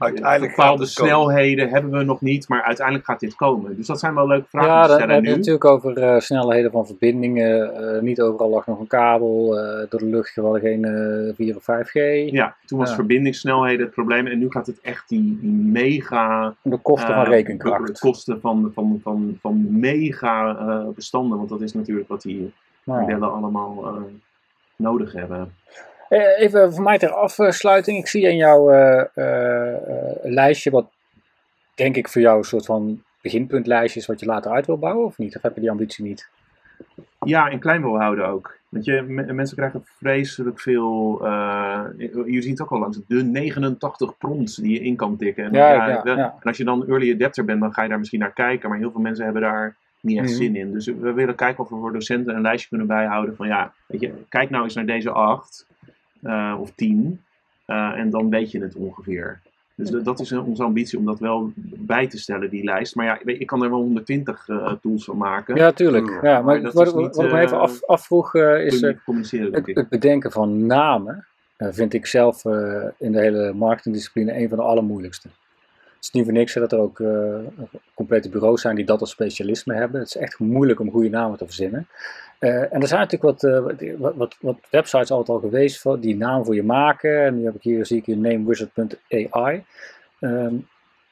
[0.00, 0.88] Uiteindelijk bepaalde komen.
[0.88, 3.76] snelheden hebben we nog niet, maar uiteindelijk gaat dit komen.
[3.76, 5.28] Dus dat zijn wel leuke vragen Ja, te stellen nu.
[5.30, 7.74] natuurlijk over eh, snelheden van verbindingen.
[7.94, 9.58] Eh, niet overal lag nog een kabel.
[9.58, 12.30] eh, door de lucht gewoon geen eh 4 of 5G.
[12.30, 14.26] Ja, toen was verbindingssnelheden het probleem.
[14.26, 17.86] En nu gaat het echt die, die mega De kosten van rekenkracht.
[17.86, 20.54] de kosten van, van, van, van mega
[20.94, 21.36] bestanden.
[21.36, 22.52] Want dat is natuurlijk wat die
[22.84, 23.98] Nou, modellen allemaal
[24.76, 25.54] nodig hebben.
[26.10, 27.98] Eh, Even voor mij ter afsluiting.
[27.98, 29.76] Ik zie in jouw eh, eh,
[30.22, 30.86] lijstje wat
[31.74, 35.06] denk ik voor jou een soort van beginpuntlijstje is wat je later uit wil bouwen
[35.06, 35.36] of niet?
[35.36, 36.28] Of heb je die ambitie niet?
[37.24, 38.58] Ja, en klein wil houden ook.
[38.68, 41.18] Want je, me- mensen krijgen vreselijk veel.
[42.26, 45.44] je ziet het ook al langs de 89 prompts die je in kan tikken.
[45.44, 46.04] En, Ja, ja.
[46.04, 48.68] en als je dan early adapter bent, dan ga je daar misschien naar kijken.
[48.68, 50.36] Maar heel veel mensen hebben daar niet echt Mhm.
[50.36, 50.72] zin in.
[50.72, 54.00] Dus we willen kijken of we voor docenten een lijstje kunnen bijhouden van ja, weet
[54.00, 55.66] je, kijk nou eens naar deze acht
[56.22, 57.20] eh, of tien.
[57.66, 59.40] eh, en dan weet je het ongeveer.
[59.74, 62.94] Dus dat- dat is eh, onze ambitie om dat wel bij te stellen, die lijst.
[62.94, 65.56] Maar ja, ik kan er wel 120 eh, tools van maken.
[65.56, 66.08] Ja, tuurlijk.
[66.10, 68.80] Ja, maar maar dat wat, is wat, niet, wat ik me even af, afvroeg is
[68.82, 68.96] eh,
[69.52, 71.24] het, het bedenken van namen.
[71.58, 75.28] vind ik zelf eh, in de hele marketingdiscipline een van de allermoeilijkste.
[76.00, 77.38] Het is niet voor niks dat er ook eh,
[77.94, 80.00] complete bureaus zijn die dat als specialisme hebben.
[80.00, 81.88] Het is echt moeilijk om goede namen te verzinnen.
[82.38, 86.00] Eh, en er zijn natuurlijk wat, eh, wat, wat, wat websites altijd al geweest voor,
[86.00, 87.24] die naam voor je maken.
[87.24, 89.64] En nu heb ik hier, zie ik hier namewizard.ai.
[90.20, 90.54] Ehm,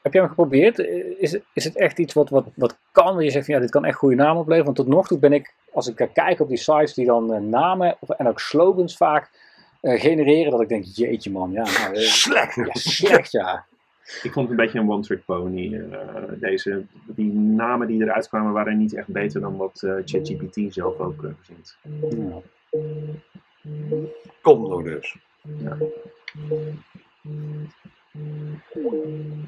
[0.01, 0.79] heb jij hem geprobeerd?
[1.17, 3.19] Is, het- is het echt iets wat, wat, wat kan?
[3.23, 4.65] Je zegt van ja, dit kan echt goede namen opleveren.
[4.65, 7.95] Want tot nog toe ben ik, als ik kijk op die sites die dan namen
[7.99, 9.29] of, en ook slogans vaak
[9.81, 12.55] genereren, dat ik denk, jeetje man, ja, nou, Slecht.
[12.55, 13.65] ja slecht ja.
[14.23, 15.73] Ik vond het een beetje een one-trick pony.
[15.73, 20.73] eh, deze, die namen die eruit kwamen waren niet echt beter dan wat eh, ChatGPT
[20.73, 21.77] zelf ook eh, verzint.
[22.09, 22.41] Ja.
[24.41, 25.17] Kom nog dus.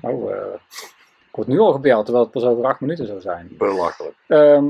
[0.01, 0.53] Oh, eh,
[1.29, 3.47] ik word nu al gebeld, terwijl het pas over acht minuten zou zijn.
[3.57, 4.15] Belachelijk.
[4.27, 4.65] Ehm,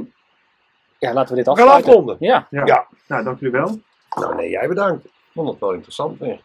[1.00, 1.90] ja, laten we dit We gaan afsluiten.
[1.90, 2.16] afronden.
[2.20, 2.66] Ja, Ja.
[2.66, 2.88] Ja.
[3.08, 3.80] Nou, dank jullie wel.
[4.16, 5.06] Nou nee, jij bedankt.
[5.06, 6.42] Ik vond het wel interessant weer.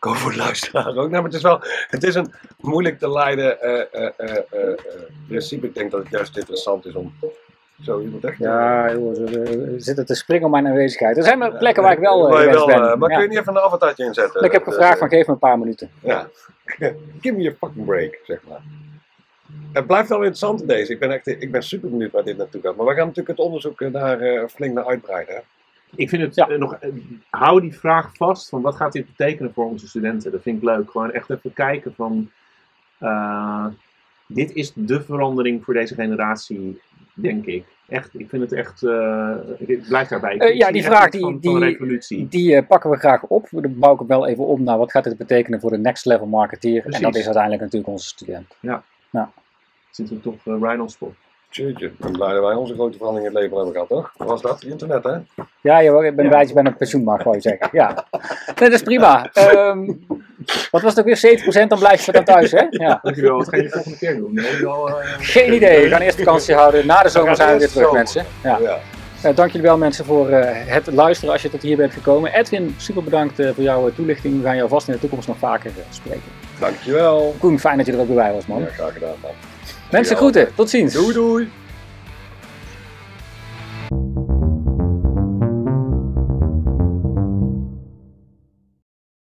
[0.00, 0.94] Ik hoop voor de luisteraar ook.
[0.94, 4.78] Nou, maar het is wel, het is een moeilijk te leiden eh, eh, eh,
[5.28, 5.66] principe.
[5.66, 7.12] Ik denk dat het juist interessant is om
[7.82, 8.38] zo iemand echt...
[8.38, 11.16] ja joh, ze ze zitten te springen om mijn aanwezigheid.
[11.16, 12.98] Er zijn plekken waar ik wel Waar ben.
[12.98, 14.44] maar kun je niet even een avatartje inzetten?
[14.44, 15.90] Ik heb gevraagd van geef me een paar minuten.
[16.02, 16.28] Ja.
[17.20, 18.60] Give me a fucking break, zeg maar.
[19.72, 20.92] Het blijft wel interessant deze.
[20.92, 22.76] Ik ben, echt, ik ben super benieuwd waar dit naartoe gaat.
[22.76, 25.42] Maar we gaan natuurlijk het onderzoek daar flink naar uitbreiden.
[25.94, 26.48] Ik vind het Ja.
[26.48, 26.74] eh, nog.
[26.74, 26.88] eh,
[27.30, 30.32] hou die vraag vast van wat gaat dit betekenen voor onze studenten?
[30.32, 30.90] Dat vind ik leuk.
[30.90, 32.30] Gewoon echt even kijken van.
[32.98, 33.66] eh,
[34.26, 36.80] dit is de verandering voor deze generatie,
[37.14, 37.64] denk ik.
[37.88, 38.82] Echt, ik vind het echt.
[39.58, 40.34] ik blijf daarbij.
[40.34, 42.28] Ik ja, die vraag die- van, die-.
[42.28, 43.48] Die pakken we graag op.
[43.50, 46.04] Dan bouw ik hem wel even op naar wat gaat dit betekenen voor de next
[46.04, 46.76] level marketeer.
[46.76, 47.00] En Precies.
[47.00, 48.56] dat is uiteindelijk natuurlijk onze student.
[49.90, 51.14] Zit er toch right on spot.
[51.50, 54.12] Tjeetje, ik ben blij dat wij onze grote verandering in het leven hebben gehad, toch?
[54.16, 54.62] Wat was dat?
[54.62, 55.16] Internet, hè?
[55.60, 56.38] Ja, je bent een Ja.
[56.38, 57.68] beetje bij een pensioenmarkt, wou je zeggen.
[57.72, 58.04] Ja.
[58.46, 59.30] Nee, dat is prima.
[59.32, 59.86] Ehm,
[60.70, 61.16] wat was het ook weer?
[61.16, 62.66] 70% dan blijf je dan thuis, hè?
[62.70, 62.98] Ja.
[63.02, 63.36] Dankjewel.
[63.36, 64.32] Wat ga je de volgende keer doen?
[64.32, 65.82] Je al, eh, Geen idee.
[65.82, 66.86] We gaan eerst vakantie houden.
[66.86, 68.24] Na de zomer zijn we weer terug, mensen.
[68.42, 68.58] Ja.
[68.60, 68.78] ja.
[69.22, 72.32] Eh, dank jullie wel, mensen, voor eh, het luisteren als je tot hier bent gekomen.
[72.34, 74.38] Edwin, super bedankt voor jouw toelichting.
[74.40, 76.22] We gaan jou vast in de toekomst nog vaker spreken.
[76.60, 77.34] Dankjewel.
[77.38, 78.60] Koen, fijn dat je er ook bij was, man.
[78.60, 79.30] Ja, graag gedaan, man.
[79.90, 80.92] Mensen groeten, tot ziens.
[80.92, 81.48] Doei doei.